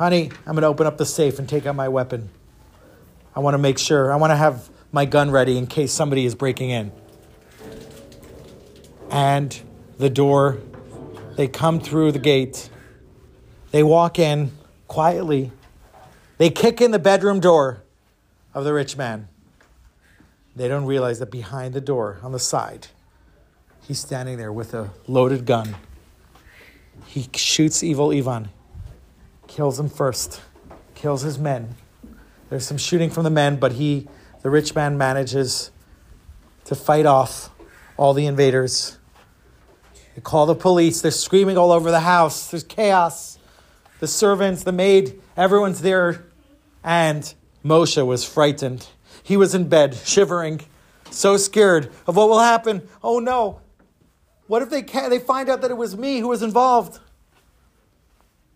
Honey, 0.00 0.30
I'm 0.46 0.54
going 0.54 0.62
to 0.62 0.68
open 0.68 0.86
up 0.86 0.96
the 0.96 1.04
safe 1.04 1.38
and 1.38 1.46
take 1.46 1.66
out 1.66 1.76
my 1.76 1.88
weapon. 1.88 2.30
I 3.36 3.40
want 3.40 3.52
to 3.52 3.58
make 3.58 3.78
sure, 3.78 4.10
I 4.10 4.16
want 4.16 4.30
to 4.30 4.36
have 4.36 4.70
my 4.92 5.04
gun 5.04 5.30
ready 5.30 5.58
in 5.58 5.66
case 5.66 5.92
somebody 5.92 6.24
is 6.24 6.34
breaking 6.34 6.70
in. 6.70 6.90
And 9.10 9.60
the 9.98 10.08
door 10.08 10.58
they 11.36 11.48
come 11.48 11.80
through 11.80 12.12
the 12.12 12.18
gate. 12.18 12.70
They 13.72 13.82
walk 13.82 14.18
in 14.18 14.52
quietly. 14.88 15.52
They 16.38 16.48
kick 16.48 16.80
in 16.80 16.92
the 16.92 16.98
bedroom 16.98 17.38
door 17.38 17.82
of 18.54 18.64
the 18.64 18.72
rich 18.72 18.96
man. 18.96 19.28
They 20.56 20.66
don't 20.66 20.86
realize 20.86 21.18
that 21.18 21.30
behind 21.30 21.74
the 21.74 21.80
door, 21.82 22.20
on 22.22 22.32
the 22.32 22.38
side, 22.38 22.86
he's 23.86 23.98
standing 23.98 24.38
there 24.38 24.50
with 24.50 24.72
a 24.72 24.92
loaded 25.06 25.44
gun. 25.44 25.76
He 27.04 27.28
shoots 27.34 27.82
evil 27.82 28.12
Ivan, 28.12 28.48
kills 29.50 29.80
him 29.80 29.88
first, 29.88 30.40
kills 30.94 31.22
his 31.22 31.38
men. 31.38 31.74
There's 32.48 32.66
some 32.66 32.78
shooting 32.78 33.10
from 33.10 33.24
the 33.24 33.30
men, 33.30 33.56
but 33.56 33.72
he, 33.72 34.08
the 34.42 34.50
rich 34.50 34.74
man, 34.76 34.96
manages 34.96 35.72
to 36.64 36.76
fight 36.76 37.04
off 37.04 37.50
all 37.96 38.14
the 38.14 38.26
invaders. 38.26 38.96
They 40.14 40.20
call 40.20 40.46
the 40.46 40.54
police. 40.54 41.00
They're 41.00 41.10
screaming 41.10 41.58
all 41.58 41.72
over 41.72 41.90
the 41.90 42.00
house. 42.00 42.50
There's 42.50 42.62
chaos. 42.62 43.38
The 43.98 44.06
servants, 44.06 44.62
the 44.62 44.72
maid, 44.72 45.20
everyone's 45.36 45.82
there. 45.82 46.24
And 46.84 47.32
Moshe 47.64 48.04
was 48.06 48.24
frightened. 48.24 48.86
He 49.22 49.36
was 49.36 49.54
in 49.54 49.68
bed, 49.68 49.94
shivering, 49.96 50.60
so 51.10 51.36
scared 51.36 51.90
of 52.06 52.16
what 52.16 52.28
will 52.28 52.40
happen. 52.40 52.88
Oh 53.02 53.18
no. 53.18 53.60
What 54.46 54.62
if 54.62 54.70
they 54.70 54.82
can 54.82 55.10
they 55.10 55.18
find 55.18 55.48
out 55.48 55.60
that 55.60 55.70
it 55.70 55.76
was 55.76 55.96
me 55.96 56.20
who 56.20 56.28
was 56.28 56.42
involved? 56.42 57.00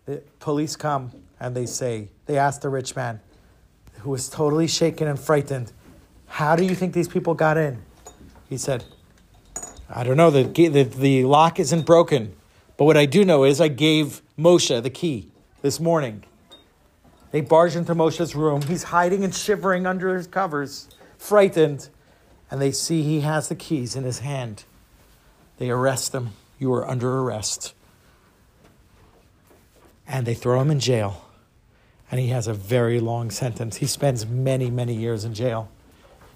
The 0.05 0.21
police 0.39 0.75
come 0.75 1.11
and 1.39 1.55
they 1.55 1.65
say, 1.65 2.09
they 2.25 2.37
ask 2.37 2.61
the 2.61 2.69
rich 2.69 2.95
man, 2.95 3.19
who 3.99 4.11
was 4.11 4.29
totally 4.29 4.67
shaken 4.67 5.07
and 5.07 5.19
frightened, 5.19 5.71
How 6.27 6.55
do 6.55 6.63
you 6.63 6.75
think 6.75 6.93
these 6.93 7.07
people 7.07 7.33
got 7.33 7.57
in? 7.57 7.81
He 8.49 8.57
said, 8.57 8.85
I 9.89 10.03
don't 10.03 10.17
know, 10.17 10.31
the, 10.31 10.43
the, 10.43 10.83
the 10.83 11.25
lock 11.25 11.59
isn't 11.59 11.85
broken. 11.85 12.35
But 12.77 12.85
what 12.85 12.97
I 12.97 13.05
do 13.05 13.23
know 13.23 13.43
is 13.43 13.61
I 13.61 13.67
gave 13.67 14.21
Moshe 14.37 14.81
the 14.81 14.89
key 14.89 15.31
this 15.61 15.79
morning. 15.79 16.23
They 17.31 17.41
barge 17.41 17.75
into 17.75 17.93
Moshe's 17.93 18.35
room. 18.35 18.61
He's 18.63 18.83
hiding 18.83 19.23
and 19.23 19.33
shivering 19.33 19.85
under 19.85 20.15
his 20.15 20.27
covers, 20.27 20.87
frightened. 21.17 21.89
And 22.49 22.61
they 22.61 22.71
see 22.71 23.01
he 23.01 23.21
has 23.21 23.49
the 23.49 23.55
keys 23.55 23.95
in 23.95 24.03
his 24.03 24.19
hand. 24.19 24.63
They 25.57 25.69
arrest 25.69 26.13
him. 26.13 26.29
You 26.59 26.73
are 26.73 26.87
under 26.87 27.19
arrest. 27.19 27.73
And 30.07 30.25
they 30.25 30.33
throw 30.33 30.61
him 30.61 30.71
in 30.71 30.79
jail. 30.79 31.25
And 32.11 32.19
he 32.19 32.27
has 32.27 32.47
a 32.47 32.53
very 32.53 32.99
long 32.99 33.31
sentence. 33.31 33.77
He 33.77 33.87
spends 33.87 34.25
many, 34.25 34.69
many 34.69 34.93
years 34.93 35.25
in 35.25 35.33
jail. 35.33 35.69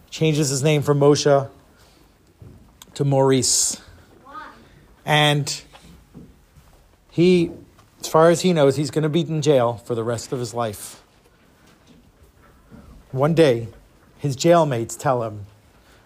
Changes 0.10 0.50
his 0.50 0.64
name 0.64 0.82
from 0.82 1.00
Moshe 1.00 1.50
to 2.96 3.06
Maurice. 3.06 3.80
And 5.06 5.62
he, 7.12 7.52
as 8.00 8.08
far 8.08 8.30
as 8.30 8.42
he 8.42 8.54
knows, 8.54 8.76
he's 8.76 8.92
going 8.92 9.04
to 9.04 9.10
be 9.10 9.22
in 9.22 9.42
jail 9.42 9.74
for 9.86 9.96
the 9.96 10.04
rest 10.04 10.32
of 10.32 10.40
his 10.40 10.54
life. 10.54 11.02
One 13.12 13.34
day, 13.34 13.70
his 14.18 14.36
jailmates 14.36 14.98
tell 14.98 15.24
him, 15.24 15.46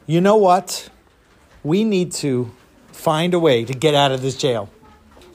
You 0.06 0.22
know 0.22 0.36
what? 0.36 0.90
We 1.64 1.84
need 1.84 2.12
to 2.14 2.52
find 2.92 3.34
a 3.34 3.40
way 3.40 3.66
to 3.66 3.74
get 3.74 3.94
out 3.94 4.12
of 4.12 4.22
this 4.22 4.38
jail. 4.38 4.70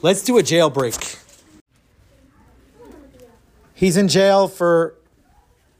Let's 0.01 0.23
do 0.23 0.37
a 0.37 0.41
jailbreak. 0.41 1.18
He's 3.79 3.95
in 3.95 4.09
jail 4.09 4.49
for 4.49 4.93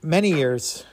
many 0.01 0.29
years. 0.29 0.85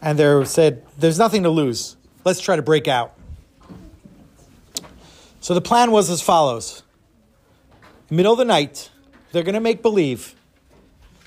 And 0.00 0.16
they 0.16 0.44
said, 0.44 0.84
There's 0.96 1.18
nothing 1.18 1.42
to 1.42 1.50
lose. 1.50 1.96
Let's 2.24 2.38
try 2.38 2.54
to 2.54 2.62
break 2.62 2.86
out. 2.86 3.12
So 5.40 5.52
the 5.52 5.60
plan 5.60 5.90
was 5.90 6.10
as 6.10 6.22
follows 6.22 6.84
middle 8.08 8.34
of 8.34 8.38
the 8.38 8.44
night, 8.44 8.88
they're 9.32 9.42
going 9.42 9.56
to 9.56 9.60
make 9.60 9.82
believe 9.82 10.36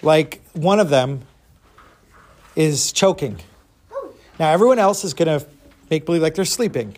like 0.02 0.42
one 0.54 0.80
of 0.80 0.90
them 0.90 1.24
is 2.56 2.94
choking. 2.94 3.38
Now, 4.40 4.54
everyone 4.54 4.80
else 4.80 5.04
is 5.04 5.14
going 5.14 5.42
to 5.42 5.46
make 5.90 6.06
believe 6.06 6.22
like 6.22 6.36
they're 6.36 6.46
sleeping. 6.46 6.96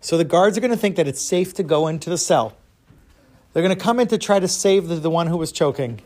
So 0.00 0.18
the 0.18 0.24
guards 0.24 0.58
are 0.58 0.60
going 0.60 0.72
to 0.72 0.76
think 0.76 0.96
that 0.96 1.06
it's 1.06 1.22
safe 1.22 1.54
to 1.54 1.62
go 1.62 1.86
into 1.86 2.10
the 2.10 2.18
cell. 2.18 2.56
They're 3.52 3.62
going 3.62 3.76
to 3.76 3.80
come 3.80 4.00
in 4.00 4.08
to 4.08 4.18
try 4.18 4.40
to 4.40 4.48
save 4.48 4.88
the, 4.88 4.96
the 4.96 5.10
one 5.10 5.28
who 5.28 5.36
was 5.36 5.52
choking. 5.52 6.00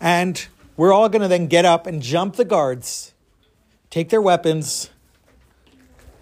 And 0.00 0.46
we're 0.76 0.92
all 0.92 1.08
going 1.08 1.22
to 1.22 1.28
then 1.28 1.46
get 1.46 1.64
up 1.64 1.86
and 1.86 2.02
jump 2.02 2.36
the 2.36 2.44
guards, 2.44 3.14
take 3.90 4.10
their 4.10 4.20
weapons, 4.20 4.90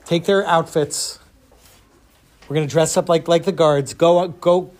take 0.04 0.24
their 0.24 0.46
outfits. 0.46 1.18
We're 2.48 2.54
going 2.54 2.66
to 2.68 2.72
dress 2.72 2.96
up 2.96 3.08
like, 3.08 3.26
like 3.26 3.44
the 3.44 3.52
guards, 3.52 3.94
go, 3.94 4.28
go, 4.28 4.70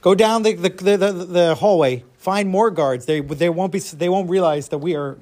go 0.00 0.14
down 0.14 0.42
the, 0.42 0.54
the, 0.54 0.68
the, 0.68 1.12
the 1.12 1.54
hallway, 1.54 2.04
find 2.18 2.48
more 2.48 2.70
guards. 2.70 3.06
They, 3.06 3.20
they, 3.20 3.48
won't 3.48 3.72
be, 3.72 3.78
they 3.78 4.08
won't 4.08 4.28
realize 4.28 4.68
that 4.68 4.78
we 4.78 4.94
are 4.96 5.16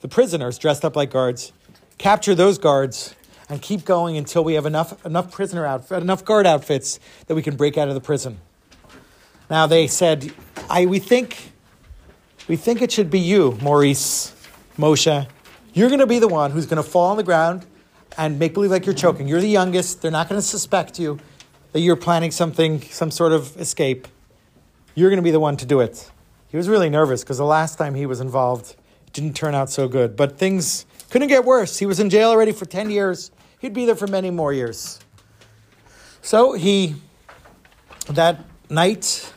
the 0.00 0.08
prisoners 0.08 0.58
dressed 0.58 0.84
up 0.84 0.96
like 0.96 1.10
guards. 1.10 1.52
Capture 1.96 2.34
those 2.34 2.58
guards 2.58 3.14
and 3.48 3.62
keep 3.62 3.84
going 3.84 4.16
until 4.16 4.44
we 4.44 4.54
have 4.54 4.66
enough, 4.66 5.04
enough 5.06 5.32
prisoner 5.32 5.64
outfit, 5.64 6.02
enough 6.02 6.24
guard 6.24 6.46
outfits 6.46 7.00
that 7.26 7.34
we 7.34 7.42
can 7.42 7.56
break 7.56 7.78
out 7.78 7.88
of 7.88 7.94
the 7.94 8.00
prison. 8.00 8.38
Now 9.48 9.66
they 9.66 9.86
said, 9.86 10.32
I, 10.68 10.86
we 10.86 10.98
think 10.98 11.52
we 12.48 12.56
think 12.56 12.80
it 12.80 12.90
should 12.90 13.10
be 13.10 13.20
you, 13.20 13.58
Maurice, 13.60 14.34
Moshe. 14.78 15.28
You're 15.74 15.88
going 15.88 16.00
to 16.00 16.06
be 16.06 16.18
the 16.18 16.28
one 16.28 16.50
who's 16.50 16.64
going 16.64 16.82
to 16.82 16.88
fall 16.88 17.10
on 17.10 17.18
the 17.18 17.22
ground 17.22 17.66
and 18.16 18.38
make 18.38 18.54
believe 18.54 18.70
like 18.70 18.86
you're 18.86 18.94
choking. 18.94 19.28
You're 19.28 19.42
the 19.42 19.48
youngest. 19.48 20.00
They're 20.00 20.10
not 20.10 20.28
going 20.28 20.40
to 20.40 20.46
suspect 20.46 20.98
you 20.98 21.20
that 21.72 21.80
you're 21.80 21.96
planning 21.96 22.30
something, 22.30 22.80
some 22.80 23.10
sort 23.10 23.32
of 23.32 23.54
escape. 23.60 24.08
You're 24.94 25.10
going 25.10 25.18
to 25.18 25.22
be 25.22 25.30
the 25.30 25.38
one 25.38 25.58
to 25.58 25.66
do 25.66 25.80
it. 25.80 26.10
He 26.48 26.56
was 26.56 26.68
really 26.68 26.88
nervous 26.88 27.22
because 27.22 27.36
the 27.36 27.44
last 27.44 27.76
time 27.76 27.94
he 27.94 28.06
was 28.06 28.20
involved, 28.20 28.74
it 29.06 29.12
didn't 29.12 29.36
turn 29.36 29.54
out 29.54 29.68
so 29.68 29.86
good. 29.86 30.16
But 30.16 30.38
things 30.38 30.86
couldn't 31.10 31.28
get 31.28 31.44
worse. 31.44 31.78
He 31.78 31.84
was 31.84 32.00
in 32.00 32.08
jail 32.08 32.30
already 32.30 32.52
for 32.52 32.64
10 32.64 32.90
years. 32.90 33.30
He'd 33.60 33.74
be 33.74 33.84
there 33.84 33.94
for 33.94 34.06
many 34.06 34.30
more 34.30 34.54
years. 34.54 34.98
So 36.22 36.54
he, 36.54 36.96
that 38.08 38.44
night, 38.70 39.32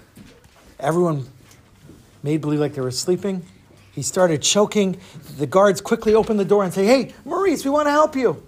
everyone 0.80 1.28
made 2.24 2.42
believe 2.42 2.60
like 2.60 2.74
they 2.74 2.82
were 2.82 2.92
sleeping. 2.92 3.44
He 3.92 4.02
started 4.02 4.42
choking. 4.42 4.98
The 5.38 5.48
guards 5.48 5.82
quickly 5.82 6.14
opened 6.14 6.40
the 6.40 6.46
door 6.46 6.64
and 6.64 6.74
say, 6.74 6.86
"Hey, 6.86 7.14
Maurice, 7.26 7.66
we 7.66 7.72
want 7.72 7.88
to 7.88 7.92
help 7.92 8.16
you." 8.16 8.44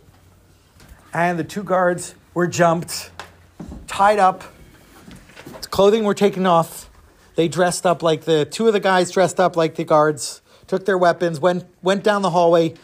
And 1.14 1.38
the 1.38 1.44
two 1.44 1.64
guards 1.64 2.16
were 2.34 2.48
jumped, 2.48 3.12
tied 3.88 4.20
up. 4.20 4.44
Clothing 5.70 6.04
were 6.04 6.14
taken 6.14 6.46
off. 6.46 6.90
They 7.36 7.48
dressed 7.48 7.86
up 7.86 8.04
like 8.04 8.26
the 8.26 8.46
two 8.46 8.68
of 8.68 8.74
the 8.74 8.80
guys 8.80 9.12
dressed 9.12 9.40
up 9.40 9.58
like 9.58 9.76
the 9.76 9.84
guards. 9.84 10.42
Took 10.68 10.86
their 10.86 10.98
weapons, 10.98 11.40
went 11.40 11.66
went 11.82 12.04
down 12.04 12.22
the 12.22 12.30
hallway, 12.30 12.76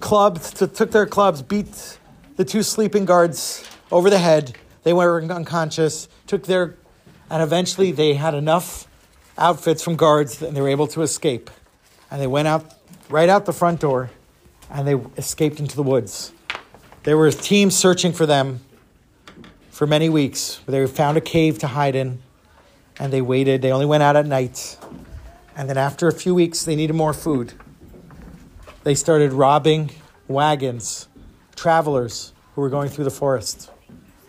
clubbed, 0.00 0.56
took 0.56 0.90
their 0.92 1.06
clubs, 1.06 1.42
beat 1.42 1.98
the 2.36 2.44
two 2.44 2.62
sleeping 2.62 3.04
guards 3.04 3.68
over 3.92 4.08
the 4.08 4.18
head. 4.18 4.56
They 4.82 4.92
were 4.92 5.22
unconscious. 5.22 6.08
Took 6.26 6.44
their, 6.44 6.76
and 7.30 7.42
eventually 7.42 7.92
they 7.92 8.14
had 8.14 8.34
enough 8.34 8.86
outfits 9.38 9.82
from 9.82 9.96
guards 9.96 10.42
and 10.42 10.56
they 10.56 10.60
were 10.60 10.68
able 10.68 10.86
to 10.88 11.02
escape. 11.02 11.50
And 12.10 12.20
they 12.20 12.26
went 12.26 12.48
out 12.48 12.74
right 13.08 13.28
out 13.28 13.46
the 13.46 13.52
front 13.52 13.80
door 13.80 14.10
and 14.70 14.86
they 14.86 14.94
escaped 15.16 15.60
into 15.60 15.76
the 15.76 15.82
woods. 15.82 16.32
There 17.02 17.16
were 17.16 17.30
teams 17.30 17.76
searching 17.76 18.12
for 18.12 18.26
them 18.26 18.60
for 19.70 19.86
many 19.86 20.08
weeks. 20.08 20.60
They 20.66 20.86
found 20.86 21.16
a 21.16 21.20
cave 21.20 21.58
to 21.58 21.66
hide 21.66 21.94
in 21.94 22.22
and 22.98 23.12
they 23.12 23.20
waited. 23.20 23.62
They 23.62 23.72
only 23.72 23.86
went 23.86 24.02
out 24.02 24.16
at 24.16 24.26
night. 24.26 24.78
And 25.56 25.68
then 25.68 25.76
after 25.76 26.08
a 26.08 26.12
few 26.12 26.34
weeks, 26.34 26.64
they 26.64 26.76
needed 26.76 26.94
more 26.94 27.12
food. 27.12 27.52
They 28.84 28.94
started 28.94 29.32
robbing 29.32 29.90
wagons, 30.28 31.08
travelers 31.56 32.32
who 32.54 32.60
were 32.60 32.70
going 32.70 32.88
through 32.88 33.04
the 33.04 33.10
forest. 33.10 33.70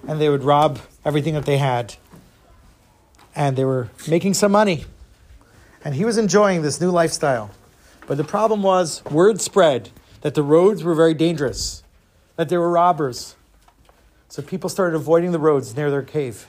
And 0.08 0.20
they 0.20 0.30
would 0.30 0.44
rob 0.44 0.80
everything 1.04 1.34
that 1.34 1.46
they 1.46 1.58
had. 1.58 1.96
And 3.36 3.58
they 3.58 3.66
were 3.66 3.90
making 4.08 4.34
some 4.34 4.52
money 4.52 4.86
and 5.86 5.94
he 5.94 6.04
was 6.04 6.18
enjoying 6.18 6.64
this 6.64 6.82
new 6.82 6.90
lifestyle. 6.90 7.52
But 8.08 8.18
the 8.18 8.24
problem 8.24 8.64
was, 8.64 9.06
word 9.06 9.40
spread 9.40 9.92
that 10.22 10.34
the 10.34 10.42
roads 10.42 10.84
were 10.84 10.96
very 10.96 11.14
dangerous, 11.14 11.84
that 12.38 12.50
there 12.50 12.60
were 12.60 12.72
robbers. 12.72 13.36
So 14.28 14.42
people 14.42 14.68
started 14.68 14.96
avoiding 14.96 15.32
the 15.32 15.40
roads 15.40 15.78
near 15.78 15.92
their 15.92 16.02
cave. 16.02 16.48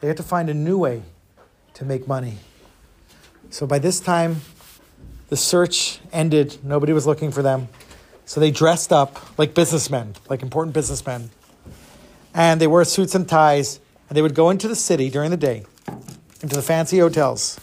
They 0.00 0.08
had 0.08 0.16
to 0.16 0.22
find 0.22 0.48
a 0.48 0.54
new 0.54 0.78
way 0.78 1.02
to 1.74 1.84
make 1.84 2.08
money. 2.08 2.38
So 3.50 3.66
by 3.66 3.78
this 3.78 4.00
time, 4.00 4.40
the 5.28 5.36
search 5.36 6.00
ended. 6.10 6.56
Nobody 6.64 6.94
was 6.94 7.06
looking 7.06 7.30
for 7.30 7.42
them. 7.42 7.68
So 8.24 8.40
they 8.40 8.50
dressed 8.50 8.90
up 8.90 9.38
like 9.38 9.54
businessmen, 9.54 10.14
like 10.30 10.42
important 10.42 10.74
businessmen. 10.74 11.30
And 12.34 12.58
they 12.58 12.66
wore 12.66 12.84
suits 12.84 13.14
and 13.14 13.28
ties. 13.28 13.80
And 14.08 14.16
they 14.16 14.22
would 14.22 14.34
go 14.34 14.48
into 14.48 14.66
the 14.66 14.76
city 14.76 15.10
during 15.10 15.30
the 15.30 15.36
day, 15.36 15.64
into 16.42 16.56
the 16.56 16.62
fancy 16.62 16.98
hotels 16.98 17.58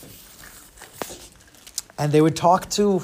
and 2.00 2.14
they 2.14 2.22
would 2.22 2.36
talk 2.36 2.70
to 2.72 3.04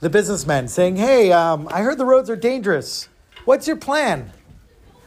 the 0.00 0.10
businessmen 0.10 0.66
saying, 0.68 0.96
Hey, 0.96 1.32
um, 1.32 1.68
I 1.70 1.82
heard 1.82 1.96
the 1.96 2.04
roads 2.04 2.28
are 2.28 2.36
dangerous. 2.36 3.08
What's 3.44 3.66
your 3.66 3.76
plan? 3.76 4.32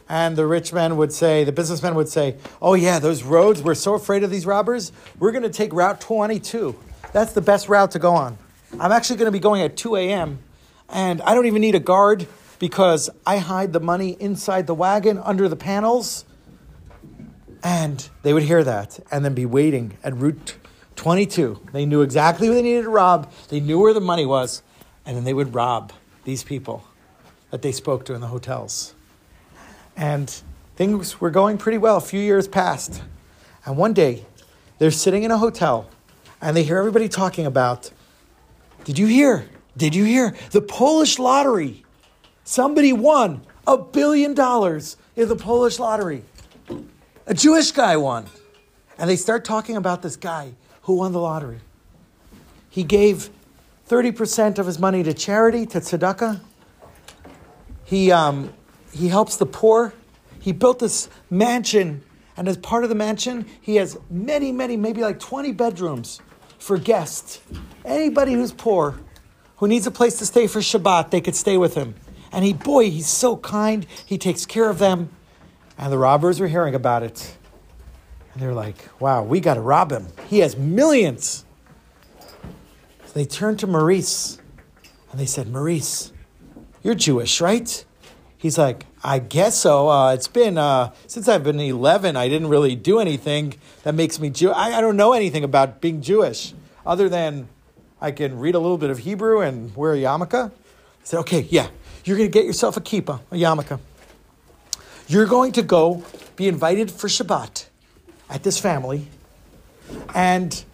And 0.08 0.36
the 0.36 0.46
rich 0.46 0.72
men 0.72 0.96
would 0.96 1.12
say, 1.12 1.44
the 1.44 1.52
businessmen 1.52 1.94
would 1.94 2.08
say, 2.08 2.36
Oh, 2.60 2.74
yeah, 2.74 2.98
those 2.98 3.22
roads, 3.22 3.62
we're 3.62 3.74
so 3.74 3.94
afraid 3.94 4.24
of 4.24 4.30
these 4.30 4.46
robbers. 4.46 4.92
We're 5.18 5.30
going 5.30 5.44
to 5.44 5.50
take 5.50 5.72
Route 5.72 6.00
22. 6.00 6.74
That's 7.12 7.32
the 7.32 7.42
best 7.42 7.68
route 7.68 7.90
to 7.92 7.98
go 7.98 8.14
on. 8.14 8.38
I'm 8.80 8.90
actually 8.90 9.16
going 9.16 9.26
to 9.26 9.32
be 9.32 9.38
going 9.38 9.62
at 9.62 9.76
2 9.76 9.96
a.m., 9.96 10.40
and 10.88 11.22
I 11.22 11.34
don't 11.34 11.46
even 11.46 11.60
need 11.60 11.74
a 11.74 11.80
guard 11.80 12.26
because 12.58 13.08
I 13.26 13.38
hide 13.38 13.72
the 13.72 13.80
money 13.80 14.16
inside 14.18 14.66
the 14.66 14.74
wagon 14.74 15.18
under 15.18 15.48
the 15.48 15.56
panels. 15.56 16.24
And 17.62 18.08
they 18.22 18.34
would 18.34 18.42
hear 18.42 18.62
that 18.64 19.00
and 19.10 19.24
then 19.24 19.34
be 19.34 19.46
waiting 19.46 19.96
at 20.02 20.14
Route 20.14 20.56
22. 20.96 21.60
They 21.72 21.86
knew 21.86 22.02
exactly 22.02 22.46
who 22.46 22.54
they 22.54 22.62
needed 22.62 22.82
to 22.82 22.90
rob, 22.90 23.32
they 23.48 23.60
knew 23.60 23.78
where 23.78 23.94
the 23.94 24.00
money 24.00 24.26
was, 24.26 24.62
and 25.04 25.16
then 25.16 25.24
they 25.24 25.34
would 25.34 25.54
rob 25.54 25.92
these 26.24 26.42
people 26.42 26.84
that 27.50 27.62
they 27.62 27.72
spoke 27.72 28.04
to 28.06 28.14
in 28.14 28.20
the 28.20 28.28
hotels. 28.28 28.94
And 29.96 30.28
things 30.76 31.20
were 31.20 31.30
going 31.30 31.58
pretty 31.58 31.78
well. 31.78 31.96
A 31.96 32.00
few 32.00 32.20
years 32.20 32.48
passed. 32.48 33.02
And 33.64 33.76
one 33.76 33.92
day, 33.92 34.24
they're 34.78 34.90
sitting 34.90 35.22
in 35.22 35.30
a 35.30 35.38
hotel 35.38 35.88
and 36.40 36.56
they 36.56 36.62
hear 36.62 36.78
everybody 36.78 37.08
talking 37.08 37.46
about 37.46 37.90
Did 38.84 38.98
you 38.98 39.06
hear? 39.06 39.48
Did 39.76 39.94
you 39.94 40.04
hear? 40.04 40.34
The 40.50 40.60
Polish 40.60 41.18
lottery. 41.18 41.84
Somebody 42.44 42.92
won 42.92 43.42
a 43.66 43.78
billion 43.78 44.34
dollars 44.34 44.96
in 45.16 45.28
the 45.28 45.36
Polish 45.36 45.78
lottery. 45.78 46.22
A 47.26 47.34
Jewish 47.34 47.70
guy 47.70 47.96
won. 47.96 48.26
And 48.98 49.08
they 49.08 49.16
start 49.16 49.44
talking 49.44 49.76
about 49.76 50.02
this 50.02 50.16
guy 50.16 50.52
who 50.84 50.94
won 50.94 51.12
the 51.12 51.20
lottery. 51.20 51.60
He 52.70 52.82
gave 52.82 53.30
30% 53.88 54.58
of 54.58 54.66
his 54.66 54.78
money 54.78 55.02
to 55.02 55.12
charity, 55.12 55.66
to 55.66 55.80
tzedakah. 55.80 56.40
He, 57.84 58.10
um, 58.10 58.52
he 58.92 59.08
helps 59.08 59.36
the 59.36 59.46
poor. 59.46 59.92
He 60.40 60.52
built 60.52 60.78
this 60.78 61.08
mansion, 61.30 62.02
and 62.36 62.48
as 62.48 62.56
part 62.56 62.84
of 62.84 62.90
the 62.90 62.94
mansion, 62.94 63.46
he 63.60 63.76
has 63.76 63.98
many, 64.10 64.52
many, 64.52 64.76
maybe 64.76 65.00
like 65.00 65.18
20 65.18 65.52
bedrooms 65.52 66.20
for 66.58 66.78
guests. 66.78 67.40
Anybody 67.84 68.34
who's 68.34 68.52
poor, 68.52 68.98
who 69.56 69.68
needs 69.68 69.86
a 69.86 69.90
place 69.90 70.18
to 70.18 70.26
stay 70.26 70.46
for 70.46 70.60
Shabbat, 70.60 71.10
they 71.10 71.20
could 71.20 71.36
stay 71.36 71.56
with 71.56 71.74
him. 71.74 71.94
And 72.32 72.44
he, 72.44 72.52
boy, 72.52 72.90
he's 72.90 73.08
so 73.08 73.36
kind. 73.36 73.86
He 74.04 74.18
takes 74.18 74.44
care 74.44 74.68
of 74.68 74.78
them. 74.78 75.10
And 75.78 75.92
the 75.92 75.98
robbers 75.98 76.40
were 76.40 76.48
hearing 76.48 76.74
about 76.74 77.02
it. 77.02 77.36
And 78.34 78.42
they're 78.42 78.52
like, 78.52 78.76
wow, 79.00 79.22
we 79.22 79.38
got 79.38 79.54
to 79.54 79.60
rob 79.60 79.92
him. 79.92 80.08
He 80.28 80.40
has 80.40 80.56
millions. 80.56 81.44
So 83.06 83.12
they 83.14 83.24
turned 83.24 83.60
to 83.60 83.68
Maurice 83.68 84.38
and 85.12 85.20
they 85.20 85.26
said, 85.26 85.48
Maurice, 85.48 86.12
you're 86.82 86.96
Jewish, 86.96 87.40
right? 87.40 87.84
He's 88.36 88.58
like, 88.58 88.86
I 89.04 89.20
guess 89.20 89.56
so. 89.56 89.88
Uh, 89.88 90.12
it's 90.12 90.26
been, 90.26 90.58
uh, 90.58 90.92
since 91.06 91.28
I've 91.28 91.44
been 91.44 91.60
11, 91.60 92.16
I 92.16 92.28
didn't 92.28 92.48
really 92.48 92.74
do 92.74 92.98
anything 92.98 93.54
that 93.84 93.94
makes 93.94 94.18
me 94.18 94.30
Jew. 94.30 94.50
I, 94.50 94.78
I 94.78 94.80
don't 94.80 94.96
know 94.96 95.12
anything 95.12 95.44
about 95.44 95.80
being 95.80 96.02
Jewish 96.02 96.54
other 96.84 97.08
than 97.08 97.48
I 98.00 98.10
can 98.10 98.38
read 98.40 98.56
a 98.56 98.58
little 98.58 98.78
bit 98.78 98.90
of 98.90 98.98
Hebrew 98.98 99.40
and 99.40 99.74
wear 99.76 99.92
a 99.92 99.96
yarmulke. 99.96 100.50
I 100.50 100.52
said, 101.04 101.20
okay, 101.20 101.46
yeah, 101.50 101.68
you're 102.04 102.16
going 102.16 102.28
to 102.28 102.32
get 102.32 102.44
yourself 102.44 102.76
a 102.76 102.80
kippah, 102.80 103.20
a 103.30 103.36
yarmulke. 103.36 103.78
You're 105.06 105.26
going 105.26 105.52
to 105.52 105.62
go 105.62 106.04
be 106.34 106.48
invited 106.48 106.90
for 106.90 107.06
Shabbat 107.06 107.68
at 108.34 108.42
this 108.42 108.58
family, 108.58 109.06
and 110.12 110.64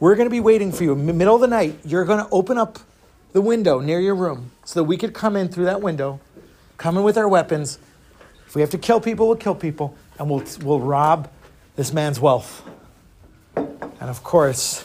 we're 0.00 0.14
going 0.14 0.26
to 0.26 0.30
be 0.30 0.38
waiting 0.38 0.70
for 0.70 0.84
you. 0.84 0.92
In 0.92 1.06
the 1.06 1.14
middle 1.14 1.34
of 1.34 1.40
the 1.40 1.46
night, 1.46 1.78
you're 1.82 2.04
going 2.04 2.22
to 2.22 2.30
open 2.30 2.58
up 2.58 2.78
the 3.32 3.40
window 3.40 3.80
near 3.80 3.98
your 3.98 4.14
room 4.14 4.50
so 4.66 4.80
that 4.80 4.84
we 4.84 4.98
could 4.98 5.14
come 5.14 5.34
in 5.34 5.48
through 5.48 5.64
that 5.64 5.80
window, 5.80 6.20
come 6.76 6.98
in 6.98 7.02
with 7.02 7.16
our 7.16 7.26
weapons. 7.26 7.78
If 8.46 8.54
we 8.54 8.60
have 8.60 8.68
to 8.70 8.78
kill 8.78 9.00
people, 9.00 9.28
we'll 9.28 9.38
kill 9.38 9.54
people, 9.54 9.96
and 10.18 10.28
we'll, 10.28 10.44
we'll 10.60 10.80
rob 10.80 11.30
this 11.74 11.90
man's 11.90 12.20
wealth. 12.20 12.68
And 13.56 14.10
of 14.10 14.22
course, 14.22 14.84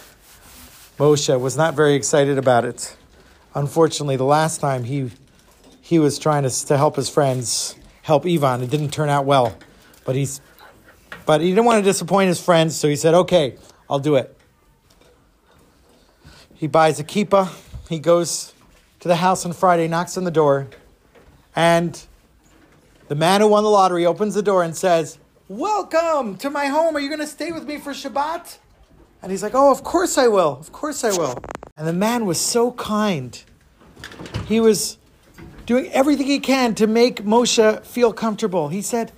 Moshe 0.97 1.37
was 1.37 1.57
not 1.57 1.73
very 1.73 1.95
excited 1.95 2.37
about 2.37 2.63
it. 2.63 2.95
Unfortunately, 3.53 4.15
the 4.15 4.23
last 4.23 4.61
time 4.61 4.85
he, 4.85 5.11
he 5.81 5.99
was 5.99 6.17
trying 6.17 6.43
to, 6.43 6.65
to 6.67 6.77
help 6.77 6.95
his 6.95 7.09
friends 7.09 7.75
help 8.03 8.25
Ivan, 8.25 8.63
it 8.63 8.69
didn't 8.69 8.93
turn 8.93 9.09
out 9.09 9.25
well. 9.25 9.57
But, 10.05 10.15
he's, 10.15 10.39
but 11.25 11.41
he 11.41 11.49
didn't 11.49 11.65
want 11.65 11.83
to 11.83 11.89
disappoint 11.89 12.27
his 12.27 12.39
friends, 12.39 12.75
so 12.75 12.87
he 12.87 12.95
said, 12.95 13.13
okay, 13.13 13.55
I'll 13.89 13.99
do 13.99 14.15
it. 14.15 14.37
He 16.53 16.67
buys 16.67 16.99
a 16.99 17.03
kippah. 17.03 17.53
He 17.89 17.99
goes 17.99 18.53
to 19.01 19.07
the 19.07 19.17
house 19.17 19.45
on 19.45 19.53
Friday, 19.53 19.87
knocks 19.87 20.17
on 20.17 20.23
the 20.23 20.31
door, 20.31 20.67
and 21.55 22.01
the 23.07 23.15
man 23.15 23.41
who 23.41 23.47
won 23.47 23.63
the 23.63 23.69
lottery 23.69 24.05
opens 24.05 24.33
the 24.33 24.41
door 24.41 24.63
and 24.63 24.75
says, 24.75 25.19
Welcome 25.47 26.37
to 26.37 26.49
my 26.49 26.67
home. 26.67 26.95
Are 26.95 26.99
you 26.99 27.07
going 27.07 27.19
to 27.19 27.27
stay 27.27 27.51
with 27.51 27.67
me 27.67 27.77
for 27.77 27.91
Shabbat? 27.91 28.57
And 29.21 29.31
he's 29.31 29.43
like, 29.43 29.53
Oh, 29.53 29.71
of 29.71 29.83
course 29.83 30.17
I 30.17 30.27
will. 30.27 30.53
Of 30.53 30.71
course 30.71 31.03
I 31.03 31.11
will. 31.11 31.37
And 31.77 31.87
the 31.87 31.93
man 31.93 32.25
was 32.25 32.39
so 32.39 32.71
kind. 32.71 33.43
He 34.47 34.59
was 34.59 34.97
doing 35.67 35.91
everything 35.91 36.25
he 36.25 36.39
can 36.39 36.73
to 36.75 36.87
make 36.87 37.23
Moshe 37.23 37.85
feel 37.85 38.11
comfortable. 38.11 38.69
He 38.69 38.81
said, 38.81 39.11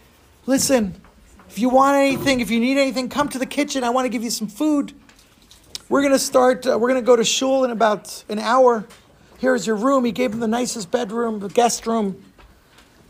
Listen, 0.45 1.01
if 1.49 1.59
you 1.59 1.69
want 1.69 1.97
anything, 1.97 2.39
if 2.39 2.51
you 2.51 2.59
need 2.59 2.77
anything, 2.77 3.09
come 3.09 3.29
to 3.29 3.39
the 3.39 3.45
kitchen. 3.45 3.83
I 3.83 3.89
want 3.89 4.05
to 4.05 4.09
give 4.09 4.23
you 4.23 4.29
some 4.29 4.47
food. 4.47 4.93
We're 5.89 6.01
going 6.01 6.13
to 6.13 6.19
start, 6.19 6.67
uh, 6.67 6.77
we're 6.77 6.89
going 6.89 7.01
to 7.01 7.05
go 7.05 7.15
to 7.15 7.23
shul 7.23 7.63
in 7.63 7.71
about 7.71 8.23
an 8.29 8.39
hour. 8.39 8.85
Here's 9.39 9.65
your 9.65 9.75
room. 9.75 10.03
He 10.03 10.11
gave 10.11 10.33
him 10.33 10.39
the 10.39 10.47
nicest 10.47 10.91
bedroom, 10.91 11.39
the 11.39 11.49
guest 11.49 11.87
room. 11.87 12.23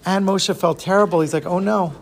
And 0.06 0.26
Moshe 0.26 0.56
felt 0.56 0.80
terrible. 0.80 1.22
He's 1.22 1.34
like, 1.34 1.46
oh 1.46 1.60
no. 1.60 1.94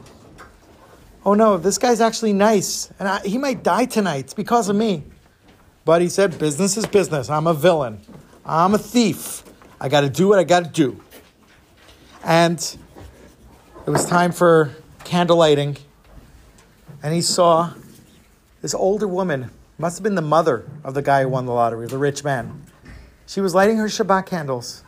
Oh 1.26 1.34
no, 1.34 1.58
this 1.58 1.78
guy's 1.78 2.02
actually 2.02 2.34
nice. 2.34 2.91
And 3.00 3.08
I, 3.08 3.21
he 3.21 3.38
might 3.38 3.63
die 3.63 3.86
tonight. 3.86 4.34
Because 4.36 4.69
of 4.69 4.76
me. 4.76 5.04
But 5.86 6.02
he 6.02 6.10
said, 6.10 6.38
business 6.38 6.78
is 6.78 6.86
business. 6.86 7.30
I'm 7.30 7.48
a 7.48 7.54
villain. 7.54 8.02
I'm 8.45 8.74
a 8.74 8.78
thief. 8.78 9.43
I 9.80 9.89
got 9.89 10.02
to 10.02 10.10
do 10.10 10.28
what 10.28 10.39
I 10.39 10.43
got 10.43 10.65
to 10.65 10.69
do. 10.69 11.02
And 12.24 12.60
it 13.88 13.89
was 13.89 14.06
time 14.06 14.32
for 14.32 14.76
candle 15.04 15.38
lighting. 15.38 15.78
And 17.06 17.13
he 17.13 17.22
saw 17.22 17.72
this 18.63 18.74
older 18.74 19.08
woman 19.08 19.52
must 19.78 20.00
have 20.00 20.04
been 20.04 20.15
the 20.15 20.24
mother 20.24 20.65
of 20.84 20.96
the 20.96 21.04
guy 21.04 21.22
who 21.22 21.30
won 21.30 21.46
the 21.46 21.52
lottery, 21.52 21.86
the 21.86 22.00
rich 22.00 22.24
man. 22.24 22.65
She 23.28 23.41
was 23.41 23.54
lighting 23.54 23.78
her 23.78 23.86
Shabbat 23.86 24.26
candles. 24.26 24.84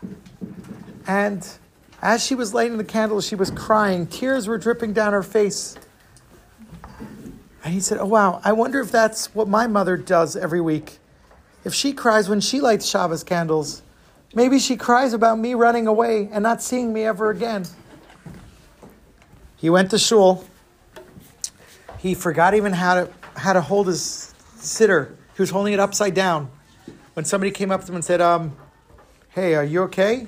And 1.06 1.48
as 2.02 2.26
she 2.26 2.34
was 2.34 2.56
lighting 2.56 2.78
the 2.78 2.84
candles, 2.84 3.28
she 3.28 3.36
was 3.36 3.52
crying. 3.52 4.08
Tears 4.08 4.48
were 4.48 4.58
dripping 4.58 4.94
down 4.94 5.14
her 5.14 5.22
face. 5.22 5.78
And 7.64 7.72
he 7.72 7.80
said, 7.80 8.00
Oh, 8.00 8.08
wow, 8.08 8.42
I 8.44 8.52
wonder 8.52 8.80
if 8.80 8.92
that's 8.92 9.36
what 9.36 9.48
my 9.48 9.68
mother 9.68 9.96
does 9.96 10.36
every 10.36 10.60
week. 10.60 10.98
If 11.66 11.76
she 11.76 11.94
cries 11.94 12.28
when 12.28 12.42
she 12.42 12.60
lights 12.60 12.88
Shabbos 12.88 13.24
candles, 13.24 13.84
maybe 14.34 14.58
she 14.58 14.76
cries 14.76 15.14
about 15.14 15.38
me 15.38 15.54
running 15.54 15.86
away 15.86 16.30
and 16.32 16.42
not 16.42 16.64
seeing 16.64 16.92
me 16.92 17.04
ever 17.04 17.30
again. 17.30 17.68
He 19.56 19.70
went 19.70 19.92
to 19.92 20.00
shul. 20.00 20.44
He 22.00 22.14
forgot 22.14 22.54
even 22.54 22.74
how 22.74 22.96
to, 22.96 23.14
how 23.36 23.54
to 23.54 23.62
hold 23.62 23.88
his 23.88 24.34
siddur. 24.58 25.16
He 25.36 25.42
was 25.42 25.50
holding 25.50 25.74
it 25.74 25.80
upside 25.80 26.14
down. 26.14 26.52
When 27.14 27.26
somebody 27.26 27.52
came 27.52 27.72
up 27.72 27.82
to 27.82 27.88
him 27.88 27.96
and 27.96 28.06
said, 28.06 28.22
um, 28.22 28.56
"Hey, 29.30 29.56
are 29.56 29.64
you 29.64 29.84
okay?" 29.84 30.28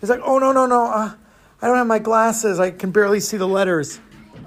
He's 0.00 0.08
like, 0.08 0.20
"Oh 0.22 0.38
no, 0.38 0.52
no, 0.52 0.66
no. 0.66 0.86
Uh, 0.86 1.14
I 1.60 1.66
don't 1.66 1.76
have 1.76 1.86
my 1.86 1.98
glasses. 1.98 2.60
I 2.60 2.70
can 2.70 2.90
barely 2.90 3.20
see 3.20 3.36
the 3.36 3.48
letters. 3.48 4.00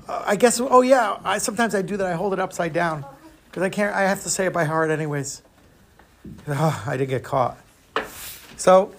Uh, 0.07 0.23
I 0.25 0.35
guess. 0.35 0.59
Oh 0.59 0.81
yeah. 0.81 1.17
I 1.23 1.37
sometimes 1.37 1.75
I 1.75 1.81
do 1.81 1.97
that. 1.97 2.05
I 2.07 2.13
hold 2.13 2.33
it 2.33 2.39
upside 2.39 2.73
down 2.73 3.05
because 3.45 3.63
I 3.63 3.69
can't. 3.69 3.95
I 3.95 4.01
have 4.03 4.23
to 4.23 4.29
say 4.29 4.45
it 4.47 4.53
by 4.53 4.65
heart 4.65 4.89
anyways. 4.89 5.41
Oh, 6.47 6.83
I 6.85 6.97
didn't 6.97 7.09
get 7.09 7.23
caught. 7.23 7.57
So 8.55 8.93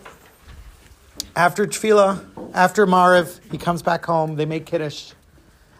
after 1.37 1.66
tefillah, 1.66 2.51
after 2.55 2.87
Mariv, 2.87 3.40
he 3.51 3.59
comes 3.59 3.83
back 3.83 4.05
home. 4.05 4.37
They 4.37 4.44
make 4.44 4.66
kiddush, 4.66 5.12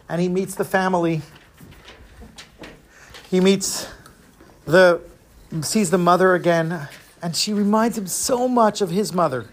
and 0.07 0.21
he 0.21 0.29
meets 0.29 0.55
the 0.55 0.65
family. 0.65 1.21
He 3.29 3.39
meets 3.39 3.87
the 4.65 5.01
sees 5.61 5.91
the 5.91 5.97
mother 5.97 6.33
again, 6.33 6.87
and 7.21 7.35
she 7.35 7.53
reminds 7.53 7.97
him 7.97 8.07
so 8.07 8.47
much 8.47 8.81
of 8.81 8.89
his 8.89 9.13
mother. 9.13 9.45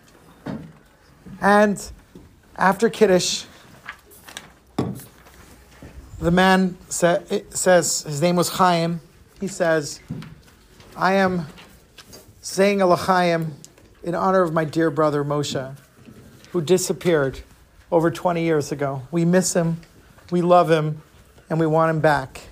And 1.40 1.90
after 2.56 2.88
Kiddush, 2.88 3.44
the 6.18 6.30
man 6.30 6.78
sa- 6.88 7.18
eh, 7.30 7.40
says, 7.50 8.02
his 8.02 8.22
name 8.22 8.36
was 8.36 8.48
Chaim, 8.50 9.00
he 9.40 9.48
says, 9.48 10.00
I 10.96 11.14
am 11.14 11.46
saying 12.40 12.80
a 12.80 12.86
in 14.02 14.14
honor 14.14 14.42
of 14.42 14.54
my 14.54 14.64
dear 14.64 14.90
brother 14.90 15.22
Moshe, 15.24 15.76
who 16.52 16.62
disappeared 16.62 17.40
over 17.92 18.10
20 18.10 18.42
years 18.42 18.72
ago. 18.72 19.02
We 19.10 19.26
miss 19.26 19.52
him, 19.54 19.82
we 20.30 20.40
love 20.40 20.70
him, 20.70 21.02
and 21.50 21.60
we 21.60 21.66
want 21.66 21.90
him 21.90 22.00
back. 22.00 22.42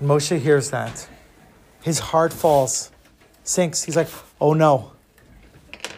And 0.00 0.08
Moshe 0.08 0.38
hears 0.38 0.70
that. 0.70 1.06
His 1.82 1.98
heart 1.98 2.32
falls, 2.32 2.90
sinks. 3.44 3.84
He's 3.84 3.96
like, 3.96 4.08
oh 4.40 4.54
no, 4.54 4.92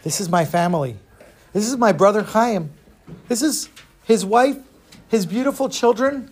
this 0.03 0.21
is 0.21 0.29
my 0.29 0.45
family. 0.45 0.97
This 1.53 1.69
is 1.69 1.77
my 1.77 1.93
brother 1.93 2.23
Chaim. 2.23 2.71
This 3.29 3.43
is 3.43 3.69
his 4.05 4.25
wife, 4.25 4.57
his 5.09 5.25
beautiful 5.25 5.69
children. 5.69 6.31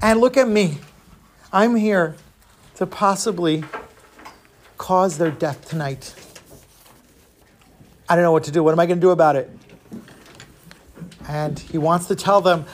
And 0.00 0.20
look 0.20 0.36
at 0.36 0.48
me. 0.48 0.78
I'm 1.52 1.74
here 1.74 2.16
to 2.76 2.86
possibly 2.86 3.64
cause 4.76 5.18
their 5.18 5.30
death 5.30 5.68
tonight. 5.68 6.14
I 8.08 8.14
don't 8.14 8.22
know 8.22 8.32
what 8.32 8.44
to 8.44 8.52
do. 8.52 8.62
What 8.62 8.72
am 8.72 8.78
I 8.78 8.86
going 8.86 8.98
to 8.98 9.00
do 9.00 9.10
about 9.10 9.36
it? 9.36 9.50
And 11.28 11.58
he 11.58 11.78
wants 11.78 12.06
to 12.06 12.14
tell 12.14 12.40
them, 12.40 12.66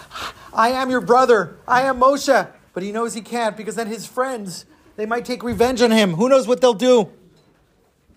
I 0.52 0.70
am 0.70 0.90
your 0.90 1.00
brother. 1.00 1.56
I 1.66 1.82
am 1.82 2.00
Moshe. 2.00 2.50
But 2.72 2.82
he 2.82 2.92
knows 2.92 3.14
he 3.14 3.20
can't 3.20 3.56
because 3.56 3.74
then 3.74 3.86
his 3.86 4.06
friends, 4.06 4.64
they 4.96 5.06
might 5.06 5.24
take 5.24 5.42
revenge 5.42 5.82
on 5.82 5.90
him. 5.90 6.14
Who 6.14 6.28
knows 6.28 6.46
what 6.46 6.60
they'll 6.60 6.74
do? 6.74 7.10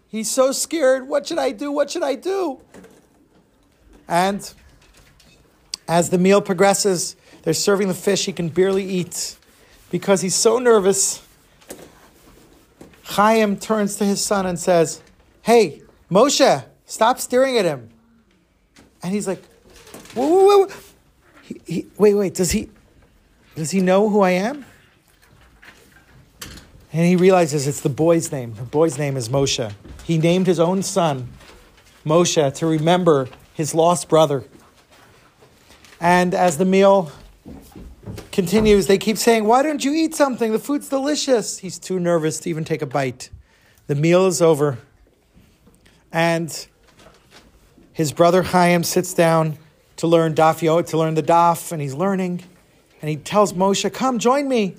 He's 0.08 0.32
so 0.32 0.52
scared. 0.52 1.08
What 1.08 1.28
should 1.28 1.40
I 1.40 1.52
do? 1.52 1.72
What 1.72 1.90
should 1.90 2.04
I 2.04 2.16
do? 2.16 2.62
And 4.08 4.54
as 5.88 6.10
the 6.10 6.18
meal 6.18 6.42
progresses, 6.42 7.16
they're 7.44 7.54
serving 7.54 7.88
the 7.88 7.94
fish 7.94 8.26
he 8.26 8.34
can 8.34 8.50
barely 8.50 8.84
eat 8.84 9.38
because 9.92 10.22
he's 10.22 10.36
so 10.36 10.58
nervous. 10.58 11.22
Chaim 13.04 13.58
turns 13.58 13.98
to 13.98 14.06
his 14.06 14.24
son 14.24 14.46
and 14.46 14.60
says, 14.60 15.02
Hey, 15.42 15.82
Moshe, 16.10 16.66
stop 16.86 17.20
staring 17.20 17.58
at 17.58 17.66
him. 17.66 17.90
And 19.04 19.14
he's 19.14 19.28
like, 19.28 19.44
whoa, 20.16 20.28
whoa, 20.28 20.66
whoa. 20.66 20.68
He, 21.44 21.62
he, 21.66 21.88
wait, 21.98 22.16
wait, 22.16 22.34
does 22.34 22.52
he, 22.52 22.70
does 23.56 23.72
he 23.72 23.80
know 23.80 24.10
who 24.10 24.22
I 24.22 24.32
am? 24.32 24.66
And 26.92 27.06
he 27.06 27.16
realizes 27.16 27.68
it's 27.68 27.82
the 27.82 27.90
boy's 27.90 28.32
name. 28.32 28.54
The 28.54 28.64
boy's 28.64 28.98
name 28.98 29.18
is 29.18 29.28
Moshe. 29.30 29.74
He 30.04 30.18
named 30.18 30.48
his 30.48 30.60
own 30.60 30.84
son 30.84 31.30
Moshe 32.06 32.54
to 32.56 32.66
remember 32.66 33.28
his 33.54 33.74
lost 33.74 34.08
brother. 34.08 34.44
And 36.00 36.34
as 36.34 36.58
the 36.58 36.66
meal 36.66 37.12
continues, 38.32 38.88
they 38.88 38.98
keep 38.98 39.18
saying, 39.18 39.46
Why 39.46 39.64
don't 39.64 39.84
you 39.84 39.94
eat 39.94 40.16
something? 40.16 40.52
The 40.52 40.60
food's 40.60 40.88
delicious. 40.88 41.60
He's 41.60 41.80
too 41.80 42.00
nervous 42.00 42.40
to 42.42 42.50
even 42.50 42.64
take 42.64 42.82
a 42.82 42.86
bite. 42.86 43.30
The 43.88 43.96
meal 43.96 44.28
is 44.28 44.42
over. 44.42 44.78
And 46.12 46.68
his 47.92 48.12
brother 48.12 48.44
Chaim 48.44 48.84
sits 48.84 49.14
down 49.14 49.58
to 49.98 50.08
learn 50.08 50.34
daf 50.34 50.88
to 50.88 50.98
learn 50.98 51.16
the 51.16 51.24
daf, 51.24 51.72
and 51.72 51.82
he's 51.82 51.94
learning. 51.94 52.44
And 53.02 53.10
he 53.10 53.16
tells 53.16 53.54
Moshe, 53.54 53.92
Come, 53.94 54.20
join 54.20 54.48
me. 54.48 54.76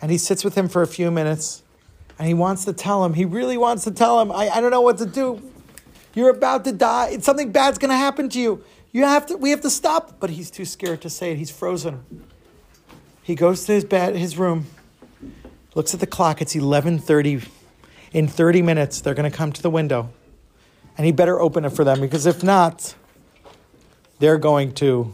And 0.00 0.10
he 0.10 0.18
sits 0.18 0.44
with 0.44 0.54
him 0.54 0.68
for 0.68 0.82
a 0.82 0.86
few 0.86 1.10
minutes. 1.10 1.62
And 2.18 2.28
he 2.28 2.34
wants 2.34 2.64
to 2.66 2.72
tell 2.72 3.04
him, 3.04 3.14
he 3.14 3.24
really 3.24 3.56
wants 3.56 3.84
to 3.84 3.90
tell 3.90 4.20
him, 4.20 4.30
I, 4.30 4.48
I 4.48 4.60
don't 4.60 4.70
know 4.70 4.80
what 4.80 4.98
to 4.98 5.06
do. 5.06 5.42
You're 6.14 6.30
about 6.30 6.64
to 6.64 6.72
die. 6.72 7.08
It's 7.08 7.26
something 7.26 7.50
bad's 7.50 7.78
going 7.78 7.90
to 7.90 7.96
happen 7.96 8.28
to 8.30 8.40
you. 8.40 8.64
You 8.92 9.04
have 9.04 9.26
to, 9.26 9.36
we 9.36 9.50
have 9.50 9.62
to 9.62 9.70
stop. 9.70 10.20
But 10.20 10.30
he's 10.30 10.50
too 10.50 10.64
scared 10.64 11.00
to 11.02 11.10
say 11.10 11.32
it. 11.32 11.38
He's 11.38 11.50
frozen. 11.50 12.04
He 13.22 13.34
goes 13.34 13.64
to 13.64 13.72
his 13.72 13.84
bed, 13.84 14.14
his 14.14 14.36
room, 14.36 14.66
looks 15.74 15.94
at 15.94 16.00
the 16.00 16.06
clock. 16.06 16.40
It's 16.40 16.54
11:30. 16.54 17.48
In 18.12 18.28
30 18.28 18.62
minutes, 18.62 19.00
they're 19.00 19.14
going 19.14 19.28
to 19.28 19.36
come 19.36 19.50
to 19.50 19.60
the 19.60 19.70
window. 19.70 20.10
And 20.96 21.04
he 21.04 21.10
better 21.10 21.40
open 21.40 21.64
it 21.64 21.70
for 21.70 21.82
them 21.82 22.00
because 22.00 22.26
if 22.26 22.44
not, 22.44 22.94
they're 24.20 24.38
going 24.38 24.72
to 24.74 25.12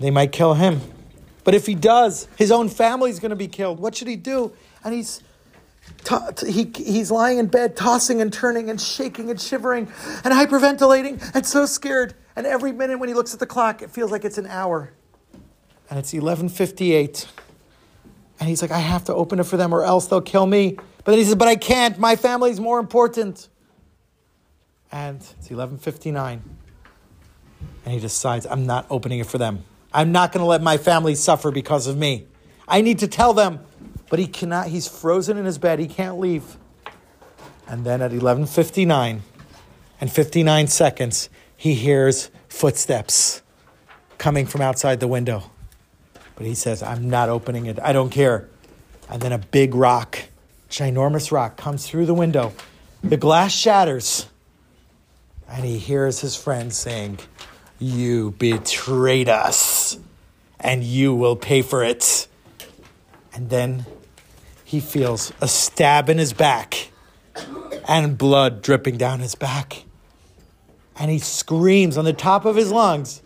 They 0.00 0.10
might 0.10 0.32
kill 0.32 0.54
him. 0.54 0.80
But 1.44 1.54
if 1.54 1.66
he 1.66 1.74
does, 1.74 2.28
his 2.36 2.52
own 2.52 2.68
family 2.68 3.10
is 3.10 3.20
going 3.20 3.30
to 3.30 3.36
be 3.36 3.48
killed. 3.48 3.80
What 3.80 3.94
should 3.94 4.08
he 4.08 4.16
do? 4.16 4.52
And 4.84 4.94
he's 4.94 5.22
to- 6.04 6.34
he, 6.46 6.70
he's 6.76 7.10
lying 7.10 7.38
in 7.38 7.46
bed, 7.46 7.76
tossing 7.76 8.20
and 8.20 8.32
turning 8.32 8.70
and 8.70 8.80
shaking 8.80 9.30
and 9.30 9.40
shivering 9.40 9.88
and 10.24 10.34
hyperventilating 10.34 11.34
and 11.34 11.46
so 11.46 11.66
scared. 11.66 12.14
And 12.36 12.46
every 12.46 12.72
minute 12.72 12.98
when 12.98 13.08
he 13.08 13.14
looks 13.14 13.34
at 13.34 13.40
the 13.40 13.46
clock, 13.46 13.82
it 13.82 13.90
feels 13.90 14.12
like 14.12 14.24
it's 14.24 14.38
an 14.38 14.46
hour. 14.46 14.92
And 15.90 15.98
it's 15.98 16.12
11:58. 16.12 17.26
And 18.40 18.48
he's 18.48 18.62
like, 18.62 18.70
I 18.70 18.78
have 18.78 19.04
to 19.04 19.14
open 19.14 19.40
it 19.40 19.44
for 19.44 19.56
them 19.56 19.72
or 19.74 19.82
else 19.82 20.06
they'll 20.06 20.20
kill 20.20 20.46
me. 20.46 20.72
But 20.98 21.12
then 21.12 21.18
he 21.18 21.24
says, 21.24 21.34
But 21.34 21.48
I 21.48 21.56
can't. 21.56 21.98
My 21.98 22.14
family's 22.14 22.60
more 22.60 22.78
important. 22.78 23.48
And 24.92 25.16
it's 25.38 25.48
11:59. 25.48 26.40
And 27.84 27.94
he 27.94 27.98
decides, 28.00 28.46
I'm 28.46 28.66
not 28.66 28.86
opening 28.90 29.18
it 29.18 29.26
for 29.26 29.38
them. 29.38 29.64
I'm 29.92 30.12
not 30.12 30.32
going 30.32 30.42
to 30.42 30.46
let 30.46 30.62
my 30.62 30.76
family 30.76 31.14
suffer 31.14 31.50
because 31.50 31.86
of 31.86 31.96
me. 31.96 32.26
I 32.66 32.82
need 32.82 32.98
to 33.00 33.08
tell 33.08 33.32
them. 33.32 33.60
But 34.10 34.18
he 34.18 34.26
cannot, 34.26 34.68
he's 34.68 34.88
frozen 34.88 35.36
in 35.36 35.44
his 35.44 35.58
bed. 35.58 35.78
He 35.78 35.86
can't 35.86 36.18
leave. 36.18 36.56
And 37.66 37.84
then 37.84 38.00
at 38.00 38.10
11:59 38.10 39.20
and 40.00 40.10
59 40.10 40.66
seconds, 40.68 41.28
he 41.56 41.74
hears 41.74 42.30
footsteps 42.48 43.42
coming 44.16 44.46
from 44.46 44.62
outside 44.62 45.00
the 45.00 45.08
window. 45.08 45.50
But 46.36 46.46
he 46.46 46.54
says, 46.54 46.82
I'm 46.82 47.10
not 47.10 47.28
opening 47.28 47.66
it. 47.66 47.78
I 47.82 47.92
don't 47.92 48.10
care. 48.10 48.48
And 49.10 49.20
then 49.20 49.32
a 49.32 49.38
big 49.38 49.74
rock, 49.74 50.18
ginormous 50.70 51.32
rock, 51.32 51.56
comes 51.56 51.86
through 51.86 52.06
the 52.06 52.14
window. 52.14 52.52
The 53.02 53.16
glass 53.16 53.52
shatters. 53.52 54.26
And 55.48 55.64
he 55.64 55.78
hears 55.78 56.20
his 56.20 56.36
friend 56.36 56.72
saying, 56.72 57.18
You 57.78 58.32
betrayed 58.32 59.28
us, 59.28 59.77
and 60.60 60.82
you 60.82 61.14
will 61.14 61.36
pay 61.36 61.62
for 61.62 61.82
it. 61.82 62.26
And 63.32 63.50
then 63.50 63.86
he 64.64 64.80
feels 64.80 65.32
a 65.40 65.48
stab 65.48 66.08
in 66.08 66.18
his 66.18 66.32
back 66.32 66.90
and 67.86 68.18
blood 68.18 68.62
dripping 68.62 68.96
down 68.98 69.20
his 69.20 69.34
back. 69.34 69.84
And 70.98 71.10
he 71.10 71.18
screams 71.18 71.96
on 71.96 72.04
the 72.04 72.12
top 72.12 72.44
of 72.44 72.56
his 72.56 72.72
lungs, 72.72 73.22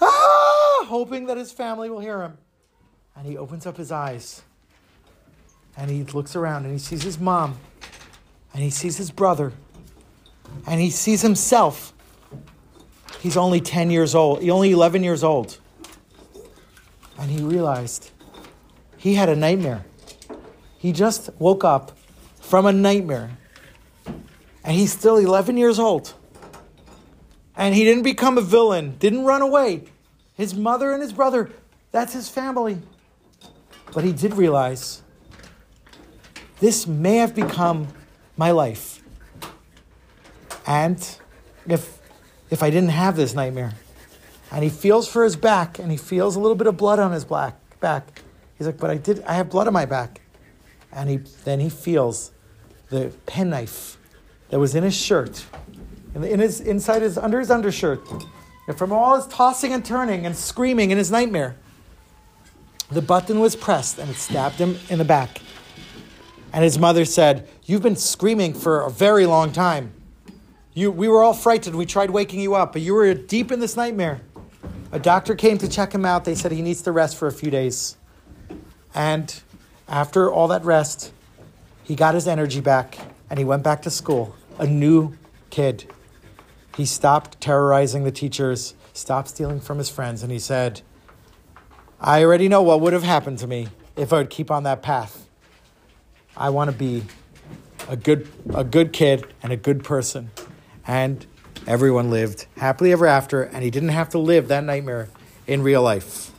ah, 0.00 0.86
hoping 0.88 1.26
that 1.26 1.36
his 1.36 1.50
family 1.50 1.90
will 1.90 2.00
hear 2.00 2.22
him. 2.22 2.38
And 3.16 3.26
he 3.26 3.36
opens 3.36 3.66
up 3.66 3.76
his 3.76 3.90
eyes 3.90 4.42
and 5.76 5.90
he 5.90 6.04
looks 6.04 6.36
around 6.36 6.64
and 6.64 6.72
he 6.72 6.78
sees 6.78 7.02
his 7.02 7.18
mom 7.18 7.58
and 8.54 8.62
he 8.62 8.70
sees 8.70 8.96
his 8.96 9.10
brother 9.10 9.52
and 10.66 10.80
he 10.80 10.90
sees 10.90 11.22
himself. 11.22 11.92
He's 13.20 13.36
only 13.36 13.60
10 13.60 13.90
years 13.90 14.14
old, 14.14 14.40
he's 14.40 14.50
only 14.50 14.72
11 14.72 15.02
years 15.02 15.24
old. 15.24 15.58
And 17.18 17.30
he 17.30 17.42
realized 17.42 18.10
he 18.96 19.14
had 19.14 19.28
a 19.28 19.36
nightmare. 19.36 19.84
He 20.78 20.92
just 20.92 21.30
woke 21.38 21.64
up 21.64 21.96
from 22.40 22.66
a 22.66 22.72
nightmare. 22.72 23.30
And 24.64 24.74
he's 24.74 24.92
still 24.92 25.16
11 25.16 25.56
years 25.56 25.78
old. 25.78 26.14
And 27.56 27.74
he 27.74 27.84
didn't 27.84 28.02
become 28.02 28.36
a 28.36 28.42
villain, 28.42 28.96
didn't 28.98 29.24
run 29.24 29.42
away. 29.42 29.84
His 30.34 30.54
mother 30.54 30.92
and 30.92 31.02
his 31.02 31.12
brother, 31.12 31.50
that's 31.90 32.12
his 32.12 32.28
family. 32.28 32.78
But 33.94 34.04
he 34.04 34.12
did 34.12 34.34
realize 34.34 35.02
this 36.60 36.86
may 36.86 37.16
have 37.16 37.34
become 37.34 37.88
my 38.36 38.50
life. 38.50 39.02
And 40.66 40.98
if, 41.66 41.98
if 42.50 42.62
I 42.62 42.70
didn't 42.70 42.90
have 42.90 43.16
this 43.16 43.34
nightmare, 43.34 43.74
and 44.50 44.62
he 44.62 44.70
feels 44.70 45.08
for 45.08 45.24
his 45.24 45.36
back, 45.36 45.78
and 45.78 45.90
he 45.90 45.96
feels 45.96 46.36
a 46.36 46.40
little 46.40 46.54
bit 46.54 46.66
of 46.66 46.76
blood 46.76 46.98
on 46.98 47.12
his 47.12 47.24
black, 47.24 47.56
back. 47.80 48.22
He's 48.56 48.66
like, 48.66 48.78
but 48.78 48.90
I 48.90 48.96
did, 48.96 49.22
I 49.24 49.34
have 49.34 49.50
blood 49.50 49.66
on 49.66 49.72
my 49.72 49.86
back. 49.86 50.20
And 50.92 51.10
he, 51.10 51.16
then 51.44 51.60
he 51.60 51.68
feels 51.68 52.32
the 52.88 53.12
penknife 53.26 53.98
that 54.50 54.58
was 54.58 54.74
in 54.74 54.82
his 54.82 54.96
shirt, 54.96 55.44
in, 56.14 56.24
in 56.24 56.40
his, 56.40 56.60
inside 56.60 57.02
his, 57.02 57.18
under 57.18 57.38
his 57.38 57.50
undershirt. 57.50 58.00
And 58.66 58.78
from 58.78 58.92
all 58.92 59.16
his 59.16 59.26
tossing 59.26 59.72
and 59.72 59.84
turning 59.84 60.26
and 60.26 60.36
screaming 60.36 60.90
in 60.90 60.98
his 60.98 61.10
nightmare, 61.10 61.56
the 62.90 63.02
button 63.02 63.40
was 63.40 63.56
pressed 63.56 63.98
and 63.98 64.08
it 64.08 64.16
stabbed 64.16 64.56
him 64.56 64.78
in 64.88 64.98
the 64.98 65.04
back. 65.04 65.40
And 66.52 66.64
his 66.64 66.78
mother 66.78 67.04
said, 67.04 67.48
You've 67.64 67.82
been 67.82 67.96
screaming 67.96 68.54
for 68.54 68.82
a 68.82 68.90
very 68.90 69.26
long 69.26 69.52
time. 69.52 69.92
You, 70.72 70.90
we 70.90 71.08
were 71.08 71.22
all 71.22 71.34
frightened. 71.34 71.74
We 71.74 71.86
tried 71.86 72.10
waking 72.10 72.40
you 72.40 72.54
up, 72.54 72.72
but 72.72 72.82
you 72.82 72.94
were 72.94 73.12
deep 73.14 73.50
in 73.50 73.60
this 73.60 73.76
nightmare. 73.76 74.20
A 74.92 74.98
doctor 74.98 75.34
came 75.34 75.58
to 75.58 75.68
check 75.68 75.92
him 75.92 76.04
out. 76.04 76.24
They 76.24 76.34
said 76.34 76.52
he 76.52 76.62
needs 76.62 76.82
to 76.82 76.92
rest 76.92 77.16
for 77.16 77.26
a 77.26 77.32
few 77.32 77.50
days. 77.50 77.96
And 78.94 79.42
after 79.88 80.30
all 80.30 80.48
that 80.48 80.64
rest, 80.64 81.12
he 81.82 81.94
got 81.94 82.14
his 82.14 82.26
energy 82.26 82.60
back 82.60 82.98
and 83.28 83.38
he 83.38 83.44
went 83.44 83.62
back 83.62 83.82
to 83.82 83.90
school, 83.90 84.34
a 84.58 84.66
new 84.66 85.16
kid. 85.50 85.92
He 86.76 86.86
stopped 86.86 87.40
terrorizing 87.40 88.04
the 88.04 88.12
teachers, 88.12 88.74
stopped 88.92 89.28
stealing 89.28 89.60
from 89.60 89.78
his 89.78 89.88
friends, 89.88 90.22
and 90.22 90.30
he 90.30 90.38
said, 90.38 90.82
I 92.00 92.22
already 92.22 92.48
know 92.48 92.62
what 92.62 92.80
would 92.80 92.92
have 92.92 93.02
happened 93.02 93.38
to 93.38 93.46
me 93.46 93.68
if 93.96 94.12
I 94.12 94.18
would 94.18 94.30
keep 94.30 94.50
on 94.50 94.64
that 94.64 94.82
path. 94.82 95.28
I 96.36 96.50
want 96.50 96.70
to 96.70 96.76
be 96.76 97.04
a 97.88 97.96
good, 97.96 98.28
a 98.54 98.62
good 98.62 98.92
kid 98.92 99.26
and 99.42 99.52
a 99.52 99.56
good 99.56 99.84
person. 99.84 100.30
And 100.86 101.26
everyone 101.66 102.10
lived 102.10 102.46
happily 102.56 102.92
ever 102.92 103.06
after, 103.06 103.42
and 103.42 103.62
he 103.62 103.70
didn't 103.70 103.90
have 103.90 104.10
to 104.10 104.18
live 104.18 104.48
that 104.48 104.64
nightmare 104.64 105.08
in 105.46 105.62
real 105.62 105.82
life. 105.82 106.30